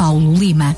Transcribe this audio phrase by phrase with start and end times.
[0.00, 0.74] Paulo Lima.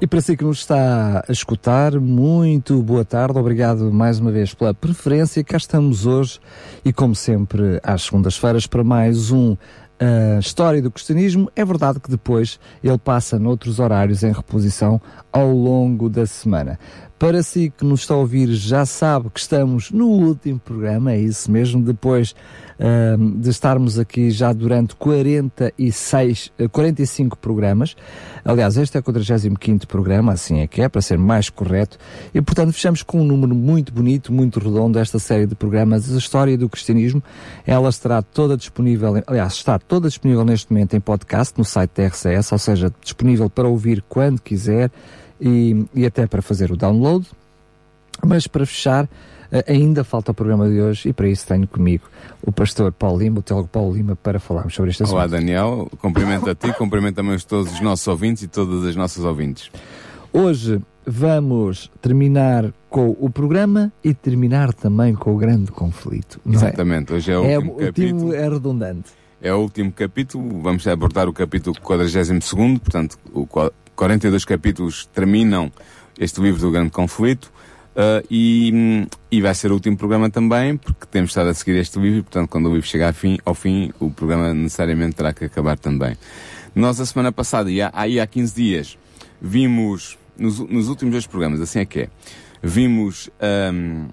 [0.00, 4.54] E para si que nos está a escutar, muito boa tarde, obrigado mais uma vez
[4.54, 5.44] pela preferência.
[5.44, 6.40] Cá estamos hoje
[6.82, 9.54] e, como sempre, às segundas-feiras para mais um
[10.00, 15.52] a história do cristianismo, é verdade que depois ele passa noutros horários em reposição ao
[15.52, 16.78] longo da semana.
[17.18, 21.20] Para si que nos está a ouvir, já sabe que estamos no último programa, é
[21.20, 22.34] isso mesmo, depois
[23.40, 27.94] de estarmos aqui já durante 46, uh, 45 programas.
[28.44, 31.96] Aliás, este é o 45 programa, assim é que é, para ser mais correto,
[32.34, 36.18] e portanto fechamos com um número muito bonito, muito redondo, esta série de programas, a
[36.18, 37.22] história do cristianismo.
[37.64, 42.06] Ela estará toda disponível, aliás, está toda disponível neste momento em podcast no site da
[42.08, 44.90] RCS, ou seja, disponível para ouvir quando quiser
[45.40, 47.26] e, e até para fazer o download.
[48.24, 49.08] Mas para fechar,
[49.66, 52.04] ainda falta o programa de hoje e para isso tenho comigo
[52.42, 55.16] o pastor Paulo Lima, o teólogo Paulo Lima, para falarmos sobre este assunto.
[55.16, 59.24] Olá Daniel, cumprimento a ti, cumprimento também todos os nossos ouvintes e todas as nossas
[59.24, 59.70] ouvintes.
[60.32, 66.40] Hoje vamos terminar com o programa e terminar também com o grande conflito.
[66.46, 67.16] Exatamente, é?
[67.16, 68.34] hoje é o é, último capítulo.
[68.34, 69.10] é redundante.
[69.40, 73.46] É o último capítulo, vamos abordar o capítulo 42, portanto, o
[73.96, 75.70] 42 capítulos terminam
[76.18, 77.52] este livro do grande conflito.
[77.92, 81.98] Uh, e, e vai ser o último programa também, porque temos estado a seguir este
[81.98, 85.32] livro, e, portanto, quando o livro chegar ao fim, ao fim, o programa necessariamente terá
[85.32, 86.16] que acabar também.
[86.74, 88.98] Nós, a semana passada, e há, aí há 15 dias,
[89.40, 92.08] vimos, nos, nos últimos dois programas, assim é que é,
[92.62, 93.28] vimos
[93.74, 94.08] um,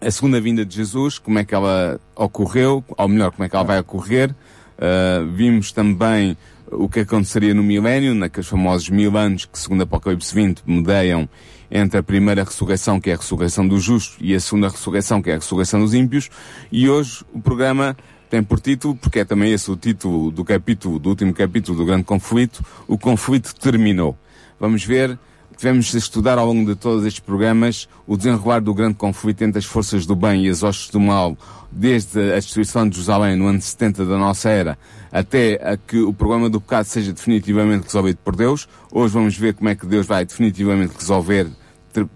[0.00, 3.56] a segunda vinda de Jesus, como é que ela ocorreu, ou melhor, como é que
[3.56, 4.30] ela vai ocorrer.
[4.30, 6.36] Uh, vimos também
[6.70, 11.28] o que aconteceria no milénio, naqueles famosos mil anos que, segundo Apocalipse 20, mudeiam
[11.74, 15.30] entre a primeira ressurreição, que é a ressurreição dos justos, e a segunda ressurreição, que
[15.30, 16.28] é a ressurreição dos ímpios.
[16.70, 17.96] E hoje o programa
[18.28, 21.86] tem por título, porque é também esse o título do capítulo, do último capítulo do
[21.86, 24.16] grande conflito, o conflito terminou.
[24.60, 25.18] Vamos ver,
[25.56, 29.58] tivemos a estudar ao longo de todos estes programas o desenrolar do grande conflito entre
[29.58, 31.36] as forças do bem e as hostes do mal,
[31.70, 34.78] desde a destruição de Jerusalém no ano 70 da nossa era,
[35.10, 38.68] até a que o problema do pecado seja definitivamente resolvido por Deus.
[38.90, 41.48] Hoje vamos ver como é que Deus vai definitivamente resolver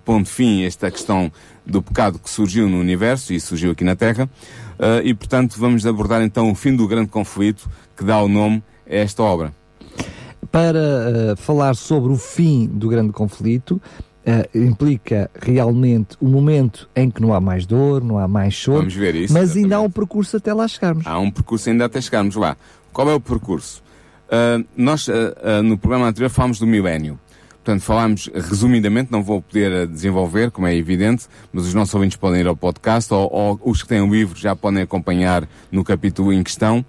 [0.05, 1.31] pondo fim a esta questão
[1.67, 4.29] do pecado que surgiu no universo e surgiu aqui na Terra.
[4.79, 8.63] Uh, e, portanto, vamos abordar então o fim do grande conflito que dá o nome
[8.89, 9.53] a esta obra.
[10.53, 13.81] Para uh, falar sobre o fim do grande conflito,
[14.27, 18.79] uh, implica realmente o momento em que não há mais dor, não há mais choro.
[18.79, 19.33] Vamos ver isso.
[19.33, 19.65] Mas exatamente.
[19.65, 21.07] ainda há um percurso até lá chegarmos.
[21.07, 22.57] Há um percurso ainda até chegarmos lá.
[22.93, 23.85] Qual é o percurso?
[24.77, 25.07] nós,
[25.63, 27.17] no programa anterior, falámos do milénio.
[27.67, 32.41] Portanto, falámos resumidamente, não vou poder desenvolver, como é evidente, mas os nossos ouvintes podem
[32.41, 36.33] ir ao podcast ou, ou os que têm o livro já podem acompanhar no capítulo
[36.33, 36.85] em questão.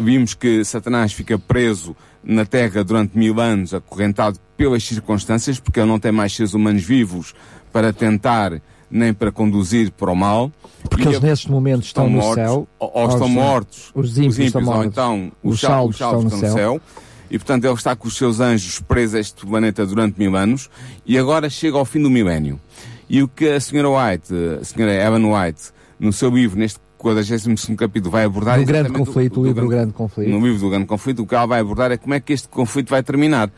[0.00, 1.94] Vimos que Satanás fica preso
[2.24, 6.82] na Terra durante mil anos, acorrentado pelas circunstâncias, porque ele não tem mais seres humanos
[6.82, 7.34] vivos
[7.70, 10.50] para tentar nem para conduzir para o mal.
[10.88, 12.68] Porque eles nesses momentos estão, estão no mortos, céu.
[12.78, 14.86] Ou, ou estão mortos, os ímpios, os ímpios estão ou mortos.
[14.86, 16.74] então os, os salvos, salvos estão no estão céu.
[16.74, 17.05] no céu.
[17.30, 20.70] E portanto ele está com os seus anjos presos a este planeta durante mil anos
[21.04, 22.60] e agora chega ao fim do milénio.
[23.08, 27.76] E o que a senhora White, a senhora Evan White, no seu livro, neste 42
[27.76, 28.58] capítulo, vai abordar...
[28.58, 30.30] No grande conflito, o livro do grande conflito.
[30.30, 32.48] No livro do grande conflito, o que ela vai abordar é como é que este
[32.48, 33.50] conflito vai terminar.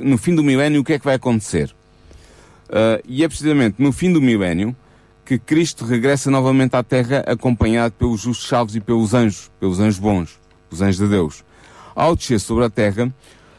[0.00, 1.74] No fim do milénio, o que é que vai acontecer?
[2.72, 4.74] Ah, e é precisamente no fim do milénio
[5.24, 9.98] que Cristo regressa novamente à Terra acompanhado pelos justos salvos e pelos anjos, pelos anjos
[9.98, 10.40] bons,
[10.70, 11.44] os anjos de Deus.
[11.94, 13.12] Ao descer sobre a terra,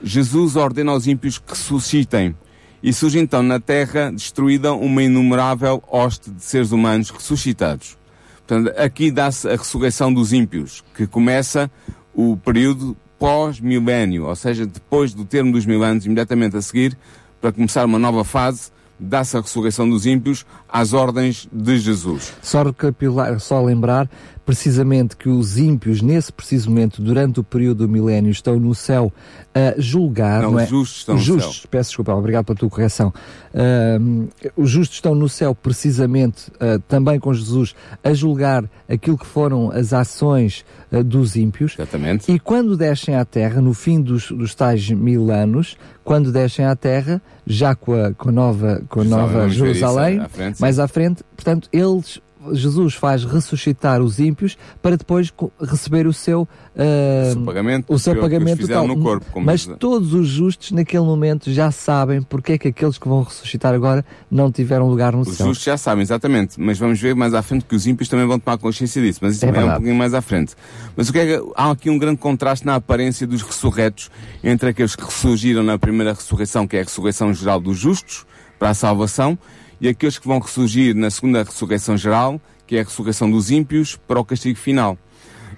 [0.03, 2.35] Jesus ordena aos ímpios que ressuscitem.
[2.81, 7.97] E surge então na terra destruída uma inumerável hoste de seres humanos ressuscitados.
[8.45, 11.71] Portanto, aqui dá-se a ressurreição dos ímpios, que começa
[12.13, 16.97] o período pós-milénio, ou seja, depois do termo dos mil anos, imediatamente a seguir,
[17.39, 22.33] para começar uma nova fase dá-se a ressurreição dos ímpios às ordens de Jesus.
[22.41, 24.09] Só recapilar, só lembrar
[24.45, 29.09] precisamente que os ímpios, nesse preciso momento, durante o período do milénio, estão no céu
[29.55, 30.41] a julgar.
[30.41, 30.67] Não, Não, os é?
[30.67, 31.67] justos estão os no justos, céu.
[31.71, 33.13] peço desculpa, obrigado pela tua correção.
[33.53, 34.27] Ahm,
[34.57, 37.73] os justos estão no céu precisamente ah, também com Jesus
[38.03, 41.75] a julgar aquilo que foram as ações ah, dos ímpios.
[41.77, 42.29] Exatamente.
[42.29, 46.75] E quando descem à terra, no fim dos, dos tais mil anos, quando descem à
[46.75, 50.19] terra, já com a, com a nova, com a nova Jerusalém.
[50.63, 52.19] Mais à frente, portanto, eles,
[52.51, 55.31] Jesus faz ressuscitar os ímpios para depois
[55.61, 56.41] receber o seu,
[56.75, 58.85] O seu pagamento, o seu eles pagamento total.
[58.85, 62.97] no corpo, Mas diz- todos os justos naquele momento já sabem porque é que aqueles
[62.97, 65.47] que vão ressuscitar agora não tiveram lugar no Os céu.
[65.47, 66.59] justos já sabem, exatamente.
[66.59, 69.19] Mas vamos ver mais à frente que os ímpios também vão tomar consciência disso.
[69.21, 70.53] Mas isso É é um pouquinho mais à frente.
[70.97, 74.11] Mas o que é que, há aqui um grande contraste na aparência dos ressurretos
[74.43, 78.25] entre aqueles que ressurgiram na primeira ressurreição, que é a ressurreição geral dos justos,
[78.59, 79.37] para a salvação,
[79.83, 83.97] e aqueles que vão ressurgir na segunda ressurreição geral, que é a ressurreição dos ímpios,
[84.07, 84.97] para o castigo final.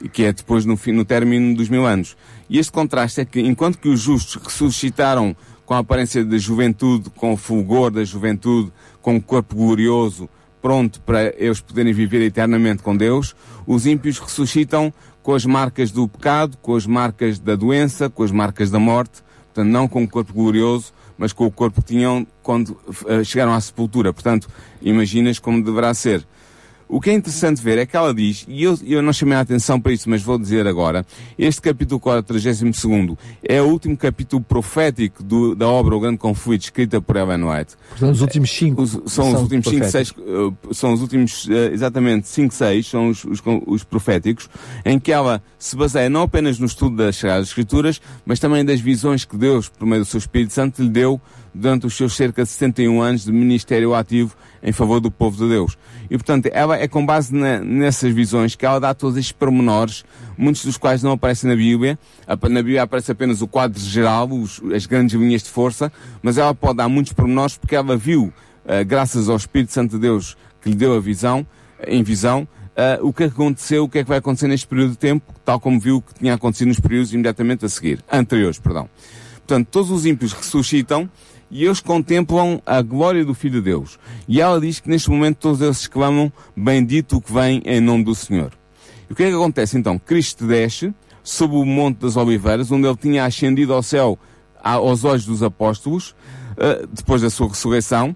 [0.02, 2.18] E que é depois no, fim, no término dos mil anos.
[2.50, 7.12] E este contraste é que, enquanto que os justos ressuscitaram com a aparência da juventude,
[7.12, 10.28] com o fulgor da juventude, com o corpo glorioso,
[10.60, 13.36] pronto para eles poderem viver eternamente com Deus,
[13.68, 18.32] os ímpios ressuscitam com as marcas do pecado, com as marcas da doença, com as
[18.32, 19.22] marcas da morte,
[19.54, 22.78] portanto, não com o corpo glorioso, mas com o corpo que tinham quando
[23.08, 24.14] eh, chegaram à sepultura.
[24.14, 24.48] Portanto,
[24.82, 26.26] imaginas como deverá ser.
[26.88, 29.42] O que é interessante ver é que ela diz, e eu, eu não chamei a
[29.42, 31.04] atenção para isso, mas vou dizer agora,
[31.38, 32.62] este capítulo 42
[33.44, 37.74] é o último capítulo profético do- da obra O Grande Conflito, escrita por Ellen White.
[37.90, 40.24] Portanto, os últimos cinco Os- são os últimos 5, proféticos.
[40.70, 44.48] 6, são os últimos, eh, exatamente, 5, 6, são os, os, os proféticos,
[44.86, 48.80] em que ela se baseia não apenas no estudo das Sagradas Escrituras, mas também das
[48.80, 51.20] visões que Deus, por meio do seu Espírito Santo, lhe deu
[51.54, 54.36] durante os seus cerca de 71 anos de ministério ativo
[54.66, 55.78] em favor do povo de Deus.
[56.10, 60.04] E, portanto, ela é com base na- nessas visões que ela dá todos estes pormenores,
[60.36, 62.00] muitos dos quais não aparecem na Bíblia.
[62.28, 65.92] Na Bíblia aparece apenas o quadro geral, os- as grandes linhas de força,
[66.24, 68.34] mas ela pode dar muitos pormenores porque ela viu,
[68.66, 71.46] eh, graças ao Espírito Santo de Deus que lhe deu a visão,
[71.88, 74.66] em visão, eh, o que é que aconteceu, o que é que vai acontecer neste
[74.66, 78.58] período de tempo, tal como viu que tinha acontecido nos períodos imediatamente a seguir, anteriores,
[78.58, 78.90] perdão.
[79.48, 81.08] Portanto, todos os ímpios ressuscitam
[81.50, 84.00] e eles contemplam a glória do Filho de Deus.
[84.28, 88.04] E ela diz que neste momento todos eles exclamam, bendito o que vem em nome
[88.04, 88.52] do Senhor.
[89.10, 89.98] E o que é que acontece então?
[89.98, 90.94] Cristo desce
[91.24, 94.18] sob o Monte das Oliveiras, onde ele tinha ascendido ao céu
[94.64, 96.16] aos olhos dos apóstolos,
[96.58, 98.16] eh, depois da sua ressurreição.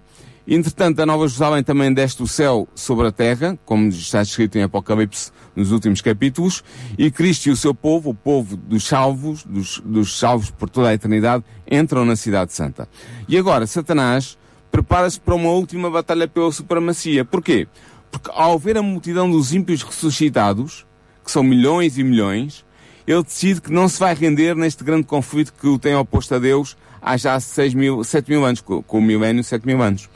[0.52, 4.64] Entretanto, a Nova Jerusalém também desce do céu sobre a terra, como está escrito em
[4.64, 6.64] Apocalipse nos últimos capítulos,
[6.98, 10.90] e Cristo e o seu povo, o povo dos salvos, dos, dos salvos por toda
[10.90, 12.90] a eternidade, entram na Cidade Santa.
[13.28, 14.40] E agora, Satanás
[14.72, 17.24] prepara-se para uma última batalha pela supremacia.
[17.24, 17.68] Porquê?
[18.10, 20.84] Porque ao ver a multidão dos ímpios ressuscitados,
[21.24, 22.66] que são milhões e milhões,
[23.06, 26.40] ele decide que não se vai render neste grande conflito que o tem oposto a
[26.40, 30.10] Deus há já seis mil, sete mil anos, com, o milénio, sete mil anos.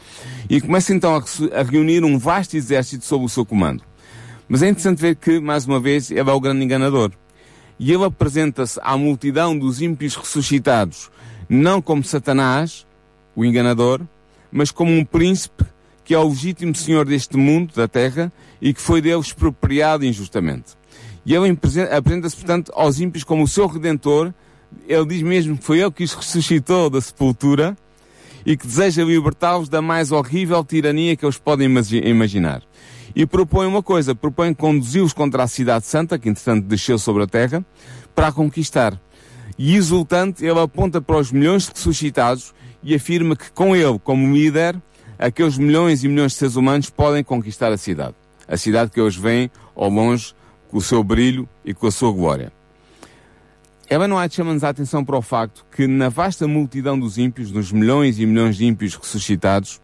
[0.49, 3.83] E começa então a, a reunir um vasto exército sob o seu comando.
[4.47, 7.11] Mas é interessante ver que, mais uma vez, ele é o grande enganador.
[7.79, 11.09] E ele apresenta-se à multidão dos ímpios ressuscitados,
[11.49, 12.85] não como Satanás,
[13.35, 14.01] o enganador,
[14.51, 15.65] mas como um príncipe
[16.05, 18.31] que é o legítimo senhor deste mundo, da terra,
[18.61, 20.73] e que foi dele expropriado injustamente.
[21.25, 24.33] E ele apresen- apresenta-se, portanto, aos ímpios como o seu redentor.
[24.87, 27.77] Ele diz mesmo que foi ele que os ressuscitou da sepultura
[28.45, 32.61] e que deseja libertá-los da mais horrível tirania que eles podem imagi- imaginar.
[33.15, 37.27] E propõe uma coisa, propõe conduzi-los contra a cidade santa, que entretanto desceu sobre a
[37.27, 37.65] terra,
[38.15, 38.99] para a conquistar.
[39.57, 44.33] E exultante, ele aponta para os milhões de ressuscitados e afirma que com ele, como
[44.33, 44.75] líder,
[45.17, 48.15] aqueles milhões e milhões de seres humanos podem conquistar a cidade.
[48.47, 50.33] A cidade que eles veem ao longe,
[50.69, 52.51] com o seu brilho e com a sua glória.
[53.93, 57.71] Ellen White chama-nos a atenção para o facto que na vasta multidão dos ímpios, nos
[57.71, 59.79] milhões e milhões de ímpios ressuscitados,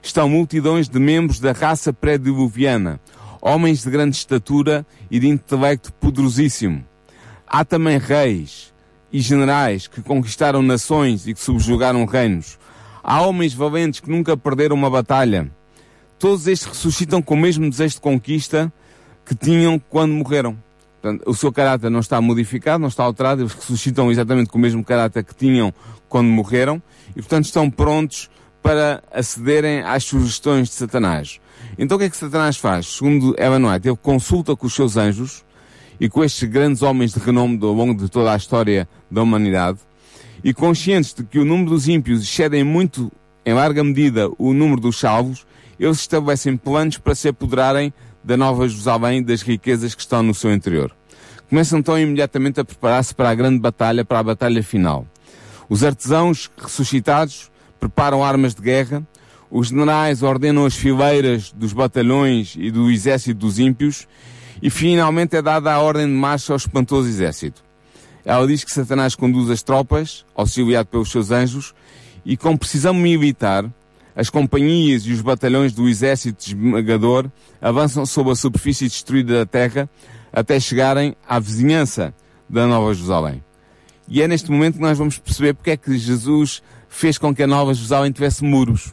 [0.00, 3.00] estão multidões de membros da raça pré-diluviana,
[3.42, 6.84] homens de grande estatura e de intelecto poderosíssimo.
[7.48, 8.72] Há também reis
[9.12, 12.60] e generais que conquistaram nações e que subjugaram reinos.
[13.02, 15.50] Há homens valentes que nunca perderam uma batalha.
[16.16, 18.72] Todos estes ressuscitam com o mesmo desejo de conquista
[19.26, 20.56] que tinham quando morreram.
[21.00, 24.60] Portanto, o seu caráter não está modificado, não está alterado, eles ressuscitam exatamente com o
[24.60, 25.72] mesmo caráter que tinham
[26.08, 28.28] quando morreram e, portanto, estão prontos
[28.62, 31.40] para acederem às sugestões de Satanás.
[31.78, 32.86] Então o que é que Satanás faz?
[32.86, 35.44] Segundo Ellen White, ele consulta com os seus anjos
[36.00, 39.78] e com estes grandes homens de renome ao longo de toda a história da humanidade
[40.42, 43.10] e conscientes de que o número dos ímpios excedem muito
[43.44, 45.46] em larga medida, o número dos salvos,
[45.80, 50.52] eles estabelecem planos para se apoderarem da Nova Jerusalém das riquezas que estão no seu
[50.52, 50.94] interior.
[51.48, 55.06] Começam então imediatamente a preparar-se para a grande batalha, para a batalha final.
[55.68, 59.06] Os artesãos ressuscitados preparam armas de guerra,
[59.50, 64.06] os generais ordenam as fileiras dos batalhões e do exército dos ímpios,
[64.62, 67.62] e finalmente é dada a ordem de marcha ao espantoso exército.
[68.24, 71.74] Ela diz que Satanás conduz as tropas, auxiliado pelos seus anjos,
[72.26, 73.64] e com precisão militar,
[74.18, 77.30] as companhias e os batalhões do exército esmagador
[77.62, 79.88] avançam sobre a superfície destruída da terra
[80.32, 82.12] até chegarem à vizinhança
[82.50, 83.44] da Nova Jerusalém.
[84.08, 87.44] E é neste momento que nós vamos perceber porque é que Jesus fez com que
[87.44, 88.92] a Nova Jerusalém tivesse muros.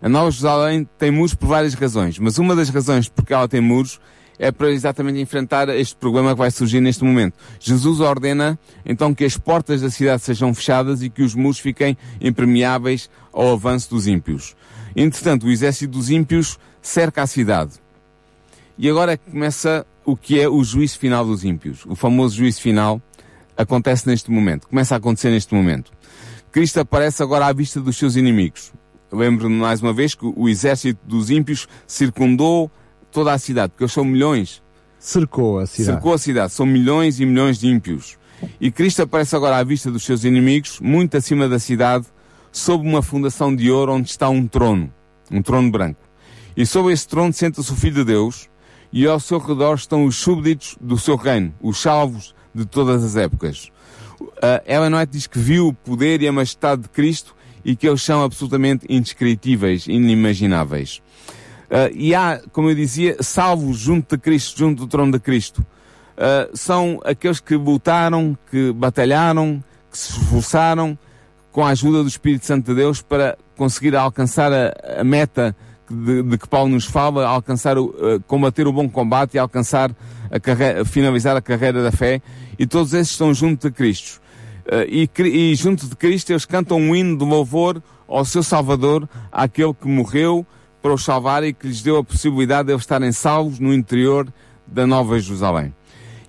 [0.00, 3.60] A Nova Jerusalém tem muros por várias razões, mas uma das razões porque ela tem
[3.60, 4.00] muros
[4.40, 7.34] é para exatamente enfrentar este problema que vai surgir neste momento.
[7.60, 11.96] Jesus ordena então que as portas da cidade sejam fechadas e que os muros fiquem
[12.22, 14.56] impermeáveis ao avanço dos ímpios.
[14.96, 17.74] Entretanto, o exército dos ímpios cerca a cidade.
[18.78, 21.84] E agora começa o que é o juízo final dos ímpios.
[21.84, 23.00] O famoso juízo final
[23.54, 25.92] acontece neste momento, começa a acontecer neste momento.
[26.50, 28.72] Cristo aparece agora à vista dos seus inimigos.
[29.12, 32.70] Lembro-me mais uma vez que o exército dos ímpios circundou
[33.10, 34.62] toda a cidade, porque eles são milhões.
[34.98, 35.92] Cercou a cidade.
[35.92, 36.52] Cercou a cidade.
[36.52, 38.18] São milhões e milhões de ímpios.
[38.60, 42.06] E Cristo aparece agora à vista dos seus inimigos, muito acima da cidade,
[42.52, 44.92] sob uma fundação de ouro onde está um trono.
[45.30, 46.00] Um trono branco.
[46.56, 48.48] E sobre esse trono senta-se o Filho de Deus,
[48.92, 53.16] e ao seu redor estão os súbditos do seu reino, os salvos de todas as
[53.16, 53.70] épocas.
[54.20, 57.88] Uh, Ellen White diz que viu o poder e a majestade de Cristo e que
[57.88, 61.00] eles são absolutamente indescritíveis, inimagináveis.
[61.70, 65.60] Uh, e há, como eu dizia, salvos junto de Cristo, junto do trono de Cristo.
[65.60, 70.98] Uh, são aqueles que lutaram, que batalharam, que se esforçaram
[71.52, 75.54] com a ajuda do Espírito Santo de Deus para conseguir alcançar a, a meta
[75.88, 77.92] de, de, que Paulo nos fala, alcançar, uh,
[78.26, 79.94] combater o bom combate e alcançar
[80.28, 82.20] a carreira, finalizar a carreira da fé.
[82.58, 84.20] E todos esses estão junto de Cristo.
[84.88, 89.74] E, e junto de Cristo eles cantam um hino de louvor ao seu Salvador, àquele
[89.74, 90.46] que morreu,
[90.82, 94.32] para os salvar e que lhes deu a possibilidade de eles estarem salvos no interior
[94.66, 95.74] da Nova Jerusalém.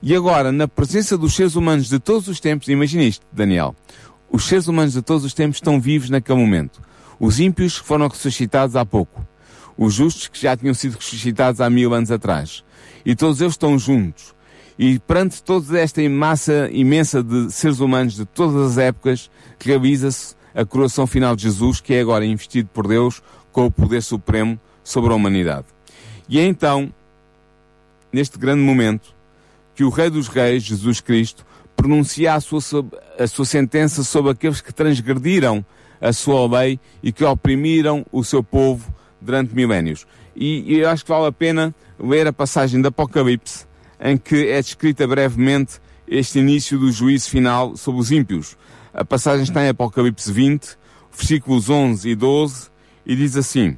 [0.01, 3.75] E agora, na presença dos seres humanos de todos os tempos, imagine isto, Daniel,
[4.31, 6.81] os seres humanos de todos os tempos estão vivos naquele momento.
[7.19, 9.25] Os ímpios que foram ressuscitados há pouco.
[9.77, 12.63] Os justos que já tinham sido ressuscitados há mil anos atrás.
[13.05, 14.33] E todos eles estão juntos.
[14.77, 19.29] E perante toda esta massa imensa de seres humanos de todas as épocas,
[19.59, 24.01] realiza-se a coroação final de Jesus, que é agora investido por Deus com o poder
[24.01, 25.65] supremo sobre a humanidade.
[26.27, 26.93] E é então,
[28.11, 29.13] neste grande momento,
[29.75, 32.61] que o Rei dos Reis, Jesus Cristo, pronuncia a sua,
[33.17, 35.65] a sua sentença sobre aqueles que transgrediram
[35.99, 40.05] a sua lei e que oprimiram o seu povo durante milénios.
[40.35, 43.65] E, e eu acho que vale a pena ler a passagem do Apocalipse,
[43.99, 48.57] em que é descrita brevemente este início do juízo final sobre os ímpios.
[48.93, 50.77] A passagem está em Apocalipse 20,
[51.15, 52.70] versículos 11 e 12,
[53.05, 53.77] e diz assim: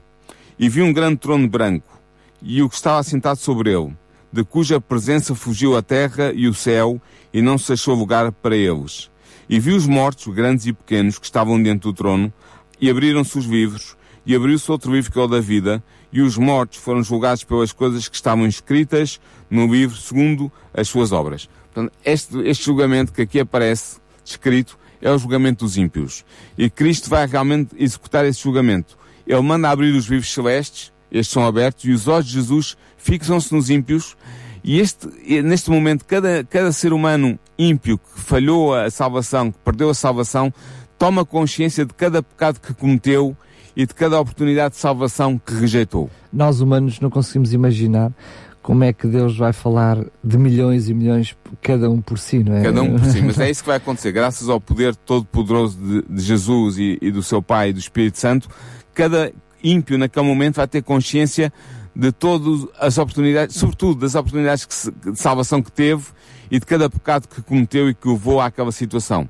[0.58, 2.00] E vi um grande trono branco,
[2.42, 3.96] e o que estava assentado sobre ele,
[4.32, 7.01] de cuja presença fugiu a terra e o céu,
[7.34, 9.10] e não se achou lugar para eles.
[9.50, 12.34] E vi os mortos, grandes e pequenos, que estavam dentro do trono,
[12.80, 16.38] e abriram-se os livros, e abriu-se outro livro que é o da vida, e os
[16.38, 21.50] mortos foram julgados pelas coisas que estavam escritas no livro, segundo as suas obras.
[21.74, 26.24] Portanto, este, este julgamento que aqui aparece descrito é o julgamento dos ímpios.
[26.58, 28.98] E Cristo vai realmente executar esse julgamento.
[29.25, 33.53] Ele manda abrir os livros celestes, estes são abertos, e os olhos de Jesus fixam-se
[33.53, 34.15] nos ímpios,
[34.63, 35.08] e este,
[35.44, 40.53] neste momento, cada, cada ser humano ímpio que falhou a salvação, que perdeu a salvação,
[40.98, 43.36] toma consciência de cada pecado que cometeu
[43.75, 46.10] e de cada oportunidade de salvação que rejeitou.
[46.32, 48.13] Nós humanos não conseguimos imaginar
[48.62, 52.56] como é que Deus vai falar de milhões e milhões, cada um por si, não
[52.56, 52.63] é?
[52.63, 54.13] Cada um por si, mas é isso que vai acontecer.
[54.13, 58.18] Graças ao poder todo-poderoso de, de, Jesus e, e, do seu Pai e do Espírito
[58.18, 58.48] Santo,
[58.93, 59.31] cada
[59.63, 61.51] ímpio naquele momento vai ter consciência
[61.95, 66.05] de todas as oportunidades, sobretudo das oportunidades se, de salvação que teve
[66.50, 69.29] e de cada pecado que cometeu e que o levou àquela situação.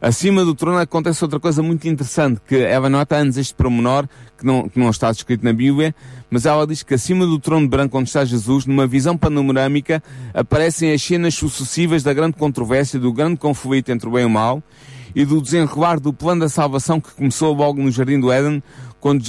[0.00, 4.46] Acima do trono acontece outra coisa muito interessante, que ela nota antes este promenor, que
[4.46, 5.92] não, que não está descrito na Bíblia,
[6.30, 10.00] mas ela diz que acima do trono branco onde está Jesus, numa visão panorâmica,
[10.32, 14.30] aparecem as cenas sucessivas da grande controvérsia, do grande conflito entre o bem e o
[14.30, 14.62] mal,
[15.16, 18.62] e do desenrolar do plano da salvação que começou logo no Jardim do Éden,
[19.00, 19.22] quando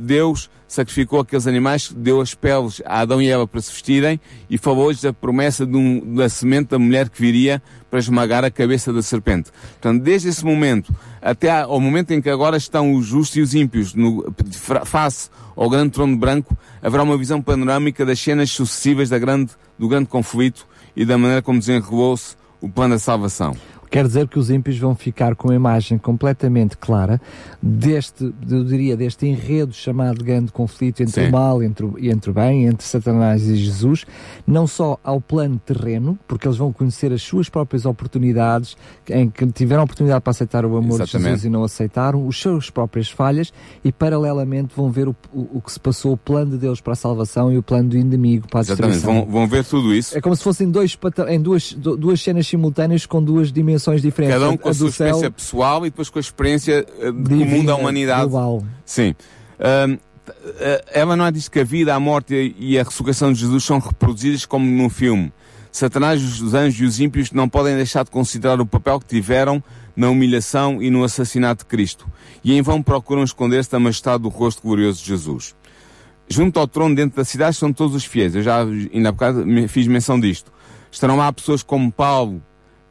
[0.00, 4.58] Deus sacrificou aqueles animais, deu as peles a Adão e Eva para se vestirem e
[4.58, 8.92] falou hoje da promessa um, da semente da mulher que viria para esmagar a cabeça
[8.92, 9.50] da serpente.
[9.80, 13.54] Portanto, desde esse momento até ao momento em que agora estão os justos e os
[13.54, 14.32] ímpios no,
[14.84, 19.88] face ao grande trono branco, haverá uma visão panorâmica das cenas sucessivas da grande, do
[19.88, 23.56] grande conflito e da maneira como desenrolou-se o plano da salvação.
[23.90, 27.20] Quer dizer que os ímpios vão ficar com uma imagem completamente clara
[27.62, 31.28] deste, eu diria, deste enredo chamado grande conflito entre Sim.
[31.28, 34.04] o mal entre e entre o bem, entre Satanás e Jesus,
[34.46, 38.76] não só ao plano terreno, porque eles vão conhecer as suas próprias oportunidades,
[39.08, 41.10] em que tiveram oportunidade para aceitar o amor Exatamente.
[41.12, 43.52] de Jesus e não aceitaram, os seus próprias falhas,
[43.84, 46.92] e paralelamente vão ver o, o, o, que se passou, o plano de Deus para
[46.92, 48.94] a salvação e o plano do inimigo para a Exatamente.
[48.94, 49.24] destruição.
[49.24, 50.16] Vão, vão ver tudo isso.
[50.16, 54.34] É como se fossem dois, em duas, duas cenas simultâneas com duas dimensões dimensões diferentes.
[54.34, 57.12] Cada um com a, a sua experiência céu, pessoal e depois com a experiência uh,
[57.12, 58.30] divina, comum da humanidade.
[58.30, 58.64] Global.
[58.84, 59.14] Sim.
[59.58, 59.98] Uh,
[60.92, 63.78] ela não é diz que a vida, a morte e a ressurreição de Jesus são
[63.78, 65.32] reproduzidas como num filme.
[65.70, 69.62] Satanás, os anjos e os ímpios não podem deixar de considerar o papel que tiveram
[69.94, 72.08] na humilhação e no assassinato de Cristo.
[72.42, 75.54] E em vão procuram esconder-se da majestade do rosto glorioso de Jesus.
[76.28, 78.34] Junto ao trono dentro da cidade estão todos os fiéis.
[78.34, 80.50] Eu já, ainda há bocado, fiz menção disto.
[80.90, 82.42] Estarão lá pessoas como Paulo,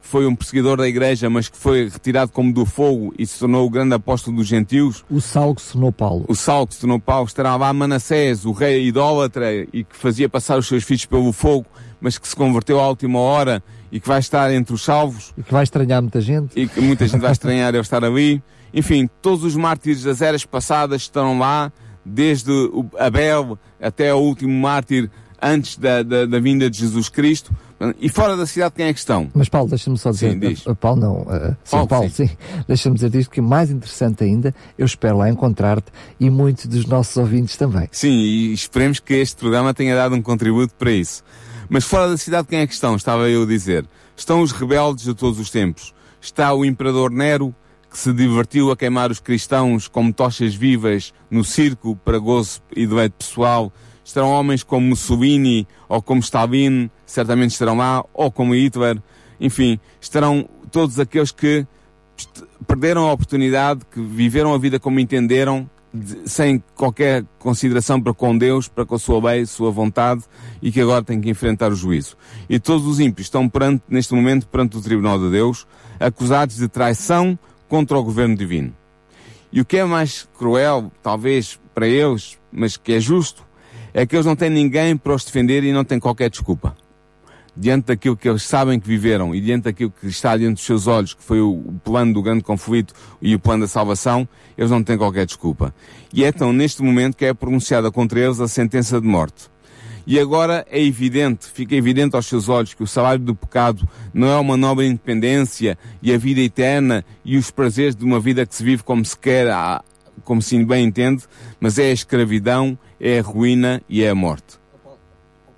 [0.06, 3.66] foi um perseguidor da igreja, mas que foi retirado como do fogo e se tornou
[3.66, 5.04] o grande apóstolo dos gentios.
[5.10, 6.24] O Saulo que se tornou Paulo.
[6.28, 7.26] O Saulo que se tornou Paulo.
[7.26, 11.66] Estará lá Manassés, o rei idólatra e que fazia passar os seus filhos pelo fogo,
[12.00, 15.34] mas que se converteu à última hora e que vai estar entre os salvos.
[15.36, 16.58] E que vai estranhar muita gente.
[16.58, 18.42] E que muita gente vai estranhar ele estar ali.
[18.72, 21.72] Enfim, todos os mártires das eras passadas estão lá,
[22.04, 22.50] desde
[22.98, 25.10] Abel até o último mártir
[25.40, 27.54] antes da, da, da vinda de Jesus Cristo
[28.00, 29.30] e fora da cidade quem é que estão?
[29.34, 30.32] Mas Paulo, deixa-me só dizer.
[30.32, 30.66] Sim, diz.
[30.66, 31.22] Uh, Paulo não.
[31.22, 32.26] Uh, sim, Paulo, Paulo, sim.
[32.26, 32.36] sim.
[32.66, 37.16] Deixa-me dizer isto que mais interessante ainda, eu espero lá encontrar-te e muitos dos nossos
[37.16, 37.88] ouvintes também.
[37.92, 41.22] Sim, e esperemos que este programa tenha dado um contributo para isso.
[41.68, 42.96] Mas fora da cidade quem é que estão?
[42.96, 43.86] Estava eu a dizer.
[44.16, 45.92] Estão os rebeldes de todos os tempos.
[46.20, 47.54] Está o imperador Nero,
[47.90, 52.86] que se divertiu a queimar os cristãos como tochas vivas no circo para gozo e
[52.86, 53.72] deleite pessoal
[54.06, 59.02] estarão homens como Mussolini ou como Stalin, certamente estarão lá, ou como Hitler,
[59.40, 61.66] enfim, estarão todos aqueles que
[62.66, 68.38] perderam a oportunidade, que viveram a vida como entenderam, de, sem qualquer consideração para com
[68.38, 70.22] Deus, para com a sua lei, sua vontade,
[70.62, 72.16] e que agora têm que enfrentar o juízo.
[72.48, 75.66] E todos os ímpios estão perante, neste momento perante o Tribunal de Deus,
[75.98, 77.36] acusados de traição
[77.68, 78.72] contra o governo divino.
[79.52, 83.45] E o que é mais cruel, talvez, para eles, mas que é justo,
[83.96, 86.76] é que eles não têm ninguém para os defender e não têm qualquer desculpa.
[87.56, 90.86] Diante daquilo que eles sabem que viveram e diante daquilo que está diante dos seus
[90.86, 94.28] olhos, que foi o plano do grande conflito e o plano da salvação,
[94.58, 95.74] eles não têm qualquer desculpa.
[96.12, 99.48] E é então neste momento que é pronunciada contra eles a sentença de morte.
[100.06, 104.28] E agora é evidente, fica evidente aos seus olhos que o salário do pecado não
[104.28, 108.54] é uma nobre independência e a vida eterna e os prazeres de uma vida que
[108.54, 109.48] se vive como se quer,
[110.26, 111.22] como se bem entende,
[111.58, 114.58] mas é a escravidão é a ruína e é a morte.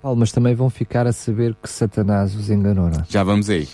[0.01, 3.01] Paulo, mas também vão ficar a saber que Satanás os enganou, não?
[3.01, 3.05] É?
[3.09, 3.67] Já vamos aí.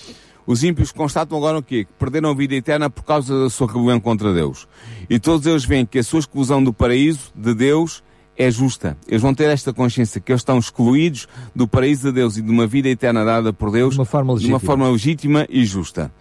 [0.48, 1.86] Os ímpios constatam agora o quê?
[1.86, 4.68] Que perderam a vida eterna por causa da sua rebelião contra Deus.
[5.10, 8.04] E todos eles veem que a sua exclusão do paraíso de Deus
[8.38, 8.98] é justa.
[9.08, 12.50] Eles vão ter esta consciência que eles estão excluídos do paraíso de Deus e de
[12.50, 16.12] uma vida eterna dada por Deus de uma forma legítima, uma forma legítima e justa.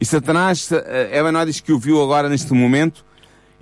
[0.00, 0.70] E Satanás,
[1.12, 3.04] Evanó diz que o viu agora neste momento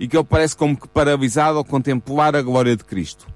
[0.01, 3.27] e que ele parece como que paralisado ao contemplar a glória de Cristo.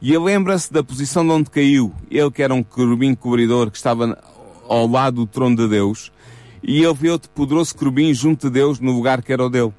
[0.00, 3.76] E ele lembra-se da posição de onde caiu, ele que era um querubim cobridor que
[3.76, 4.16] estava
[4.66, 6.10] ao lado do trono de Deus,
[6.62, 9.74] e ele viu outro poderoso querubim junto de Deus no lugar que era o dele.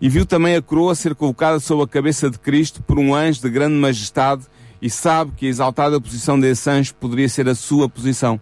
[0.00, 3.42] E viu também a coroa ser colocada sobre a cabeça de Cristo por um anjo
[3.42, 4.42] de grande majestade
[4.80, 8.40] e sabe que a exaltada posição desse anjo poderia ser a sua posição.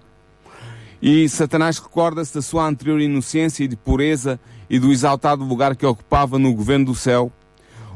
[1.03, 5.85] E Satanás recorda-se da sua anterior inocência e de pureza e do exaltado lugar que
[5.85, 7.33] ocupava no governo do céu,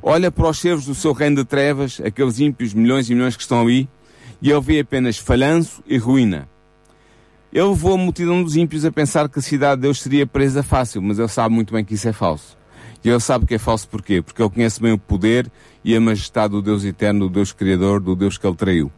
[0.03, 3.43] olha para os servos do seu reino de trevas, aqueles ímpios milhões e milhões que
[3.43, 3.89] estão ali,
[4.43, 6.49] e ele vê apenas falhanço e ruína.
[7.53, 10.65] Ele levou a multidão dos ímpios a pensar que a cidade de Deus seria presa
[10.65, 12.59] fácil, mas ele sabe muito bem que isso é falso.
[13.05, 14.21] E ele sabe que é falso porquê?
[14.21, 15.51] Porque ele conhece bem o poder
[15.85, 18.91] e a majestade do Deus eterno, do Deus Criador, do Deus que ele traiu.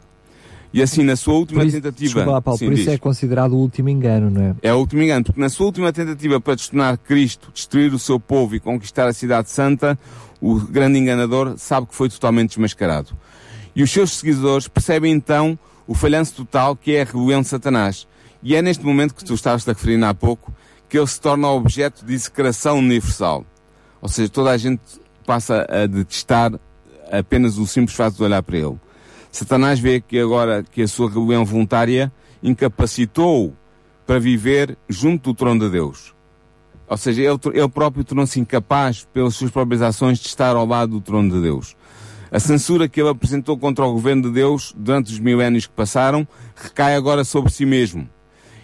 [0.73, 2.25] E assim, na sua última isso, tentativa.
[2.25, 2.93] Lá, Paulo, sim, por isso diz.
[2.93, 4.55] é considerado o último engano, não é?
[4.61, 8.19] É o último engano, porque na sua última tentativa para destornar Cristo, destruir o seu
[8.19, 9.97] povo e conquistar a Cidade Santa,
[10.41, 13.11] o grande enganador sabe que foi totalmente desmascarado.
[13.75, 18.07] E os seus seguidores percebem então o falhanço total que é a rebelião de Satanás.
[18.43, 20.53] E é neste momento que tu estavas a referir há pouco
[20.89, 23.45] que ele se torna objeto de execração universal.
[24.01, 24.81] Ou seja, toda a gente
[25.25, 26.53] passa a detestar
[27.11, 28.77] apenas o simples fato de olhar para ele.
[29.37, 33.53] Satanás vê que agora que a sua rebelião voluntária incapacitou
[34.03, 36.15] para viver junto do trono de Deus.
[36.87, 40.93] Ou seja, ele, ele próprio tornou-se incapaz, pelas suas próprias ações, de estar ao lado
[40.93, 41.75] do trono de Deus.
[42.31, 46.27] A censura que ele apresentou contra o governo de Deus durante os milénios que passaram
[46.55, 48.09] recai agora sobre si mesmo.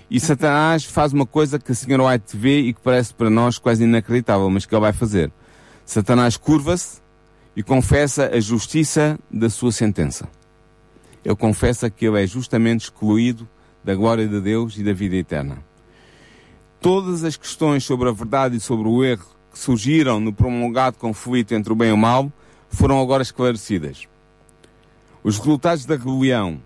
[0.10, 3.60] E Satanás faz uma coisa que a senhora White vê e que parece para nós
[3.60, 5.32] quase inacreditável, mas que ele vai fazer.
[5.86, 7.00] Satanás curva-se
[7.56, 10.28] e confessa a justiça da sua sentença.
[11.24, 13.48] Ele confessa que ele é justamente excluído
[13.84, 15.64] da glória de Deus e da vida eterna.
[16.80, 21.54] Todas as questões sobre a verdade e sobre o erro que surgiram no prolongado conflito
[21.54, 22.32] entre o bem e o mal
[22.70, 24.08] foram agora esclarecidas.
[25.24, 26.62] Os resultados da rebelião,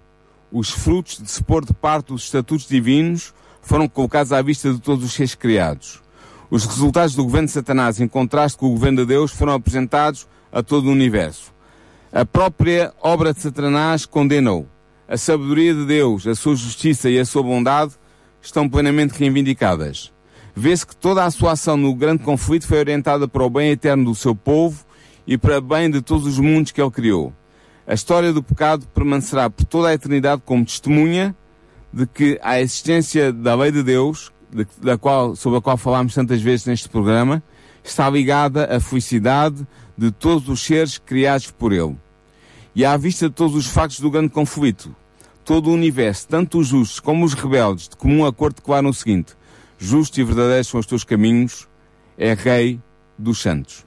[0.52, 4.80] os frutos de se pôr de parte dos estatutos divinos, foram colocados à vista de
[4.80, 6.02] todos os seres criados.
[6.50, 10.28] Os resultados do governo de Satanás, em contraste com o governo de Deus, foram apresentados
[10.52, 11.54] a todo o universo.
[12.12, 14.66] A própria obra de Satanás condenou.
[15.08, 17.94] A sabedoria de Deus, a sua justiça e a sua bondade
[18.42, 20.14] estão plenamente reivindicadas.
[20.56, 24.06] Vê-se que toda a sua ação no grande conflito foi orientada para o bem eterno
[24.06, 24.86] do seu povo
[25.26, 27.34] e para o bem de todos os mundos que ele criou.
[27.86, 31.36] A história do pecado permanecerá por toda a eternidade como testemunha
[31.92, 36.14] de que a existência da lei de Deus, de, da qual, sobre a qual falámos
[36.14, 37.44] tantas vezes neste programa,
[37.90, 39.66] está ligada à felicidade
[39.98, 41.98] de todos os seres criados por Ele.
[42.76, 44.96] E à vista de todos os factos do grande conflito,
[45.44, 49.36] todo o universo, tanto os justos como os rebeldes, de comum acordo declaram o seguinte:
[49.80, 51.68] Justos e verdadeiros são os teus caminhos,
[52.18, 52.80] é Rei
[53.18, 53.86] dos Santos.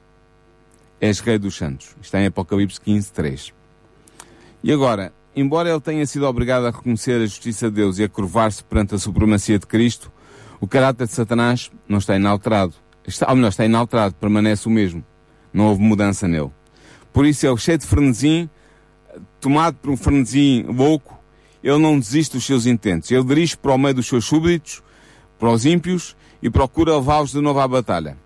[0.99, 1.95] És Rei dos Santos.
[2.01, 3.53] Está em Apocalipse 15, 3.
[4.63, 8.09] E agora, embora ele tenha sido obrigado a reconhecer a justiça de Deus e a
[8.09, 10.11] curvar-se perante a supremacia de Cristo,
[10.59, 12.73] o caráter de Satanás não está inalterado.
[13.05, 15.03] Está, ou melhor, está inalterado, permanece o mesmo.
[15.53, 16.51] Não houve mudança nele.
[17.11, 18.49] Por isso ele, cheio de frenesim,
[19.39, 21.19] tomado por um frenesim louco,
[21.63, 23.11] ele não desiste dos seus intentos.
[23.11, 24.81] Ele dirige para o meio dos seus súbditos,
[25.37, 28.17] para os ímpios, e procura levá-los de novo à batalha.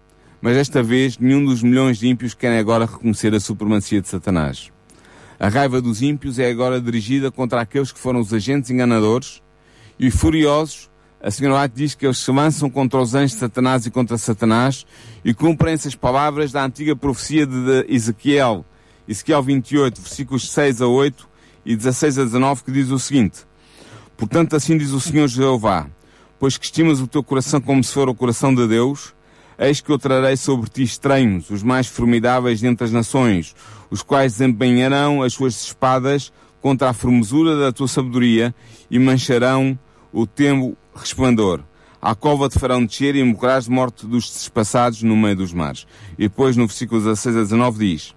[0.41, 4.71] Mas desta vez, nenhum dos milhões de ímpios querem agora reconhecer a supremacia de Satanás.
[5.39, 9.41] A raiva dos ímpios é agora dirigida contra aqueles que foram os agentes enganadores,
[9.97, 10.89] e furiosos,
[11.25, 14.15] a senhora White diz que eles se lançam contra os anjos de Satanás e contra
[14.15, 14.85] Satanás
[15.23, 18.63] e cumprem essas palavras da antiga profecia de Ezequiel,
[19.07, 21.27] Ezequiel 28, versículos 6 a 8
[21.65, 23.39] e 16 a 19, que diz o seguinte:
[24.15, 25.88] Portanto, assim diz o Senhor Jeová,
[26.39, 29.15] pois que estimas o teu coração como se for o coração de Deus,
[29.57, 33.55] eis que eu trarei sobre ti estranhos, os mais formidáveis dentre as nações,
[33.89, 38.53] os quais desempenharão as suas espadas contra a formosura da tua sabedoria
[38.91, 39.75] e mancharão
[40.15, 41.62] o teu resplendor.
[42.01, 45.86] À cova te farão descer e morrerás de morte dos despassados no meio dos mares.
[46.17, 48.15] E depois, no versículo 16 a 19, diz: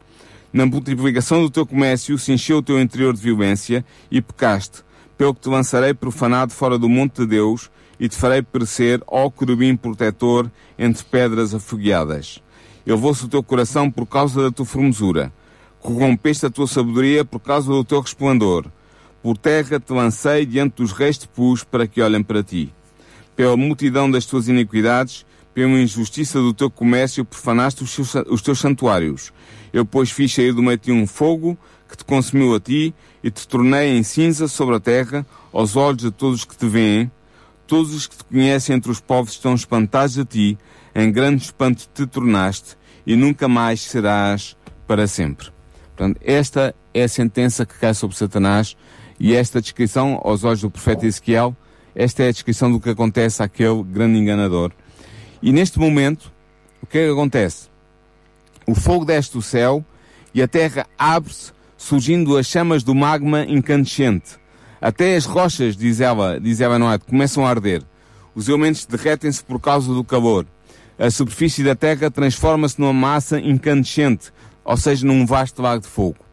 [0.52, 4.84] Na multiplicação do teu comércio se encheu o teu interior de violência e pecaste,
[5.16, 9.28] pelo que te lançarei profanado fora do monte de Deus e te farei perecer, ó
[9.28, 12.40] querubim protetor, entre pedras afogueadas.
[12.86, 15.32] Eu vou-se o teu coração por causa da tua formosura.
[15.80, 18.70] Corrompeste a tua sabedoria por causa do teu resplendor.
[19.22, 22.72] Por terra te lancei diante dos reis te pus para que olhem para ti.
[23.34, 28.60] Pela multidão das tuas iniquidades, pela injustiça do teu comércio, profanaste os, seus, os teus
[28.60, 29.32] santuários.
[29.72, 33.30] Eu, pois, fiz sair do meio de um fogo que te consumiu a ti e
[33.30, 37.10] te tornei em cinza sobre a terra, aos olhos de todos os que te veem.
[37.66, 40.56] Todos os que te conhecem entre os povos estão espantados a ti,
[40.94, 42.76] em grande espanto te tornaste
[43.06, 45.48] e nunca mais serás para sempre.
[45.96, 48.76] Portanto, esta é a sentença que cai sobre Satanás
[49.20, 51.56] e esta descrição, aos olhos do profeta Ezequiel,
[51.94, 54.70] esta é a descrição do que acontece àquele grande enganador.
[55.42, 56.32] E neste momento,
[56.82, 57.68] o que é que acontece?
[58.66, 59.84] O fogo desce do céu
[60.32, 64.36] e a terra abre-se, surgindo as chamas do magma incandescente.
[64.80, 67.82] Até as rochas, diz ela, diz ela Noé, começam a arder.
[68.34, 70.46] Os elementos derretem-se por causa do calor.
[70.96, 74.32] A superfície da terra transforma-se numa massa incandescente,
[74.64, 76.27] ou seja, num vasto lago de fogo.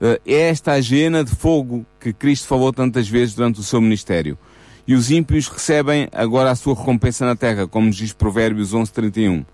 [0.00, 4.38] É esta a gena de fogo que Cristo falou tantas vezes durante o seu ministério.
[4.86, 9.44] E os ímpios recebem agora a sua recompensa na terra, como diz Provérbios 11.31.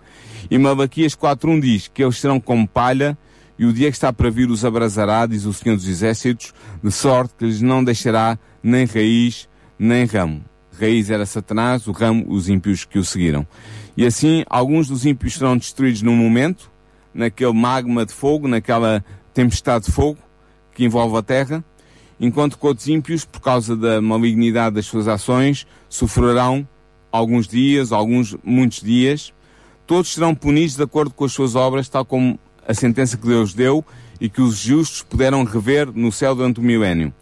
[0.51, 3.17] E Malaquias 4.1 diz que eles serão como palha
[3.57, 6.53] e o dia que está para vir os abrasará, diz o Senhor dos Exércitos,
[6.83, 10.43] de sorte que lhes não deixará nem raiz, nem ramo.
[10.79, 13.47] Raiz era Satanás, o ramo, os ímpios que o seguiram.
[13.95, 16.71] E assim, alguns dos ímpios serão destruídos num momento,
[17.13, 20.17] naquele magma de fogo, naquela tempestade de fogo,
[20.73, 21.63] que envolve a terra,
[22.19, 26.67] enquanto que outros ímpios, por causa da malignidade das suas ações, sofrerão
[27.11, 29.33] alguns dias, alguns muitos dias.
[29.85, 33.53] Todos serão punidos de acordo com as suas obras, tal como a sentença que Deus
[33.53, 33.85] deu
[34.19, 37.13] e que os justos puderam rever no céu durante o milénio.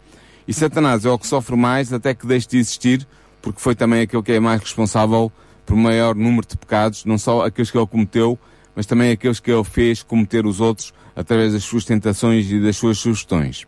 [0.46, 3.06] E Satanás é o que sofre mais até que deixe de existir,
[3.40, 5.30] porque foi também aquele que é mais responsável
[5.66, 8.38] por maior número de pecados, não só aqueles que ele cometeu,
[8.74, 12.76] mas também aqueles que ele fez cometer os outros através das suas tentações e das
[12.76, 13.66] suas sugestões.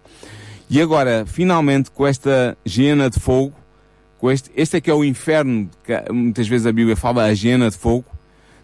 [0.68, 3.52] E agora, finalmente, com esta hiena de fogo,
[4.18, 7.28] com este, este é que é o inferno, que muitas vezes a Bíblia fala, a
[7.28, 8.04] hiena de fogo,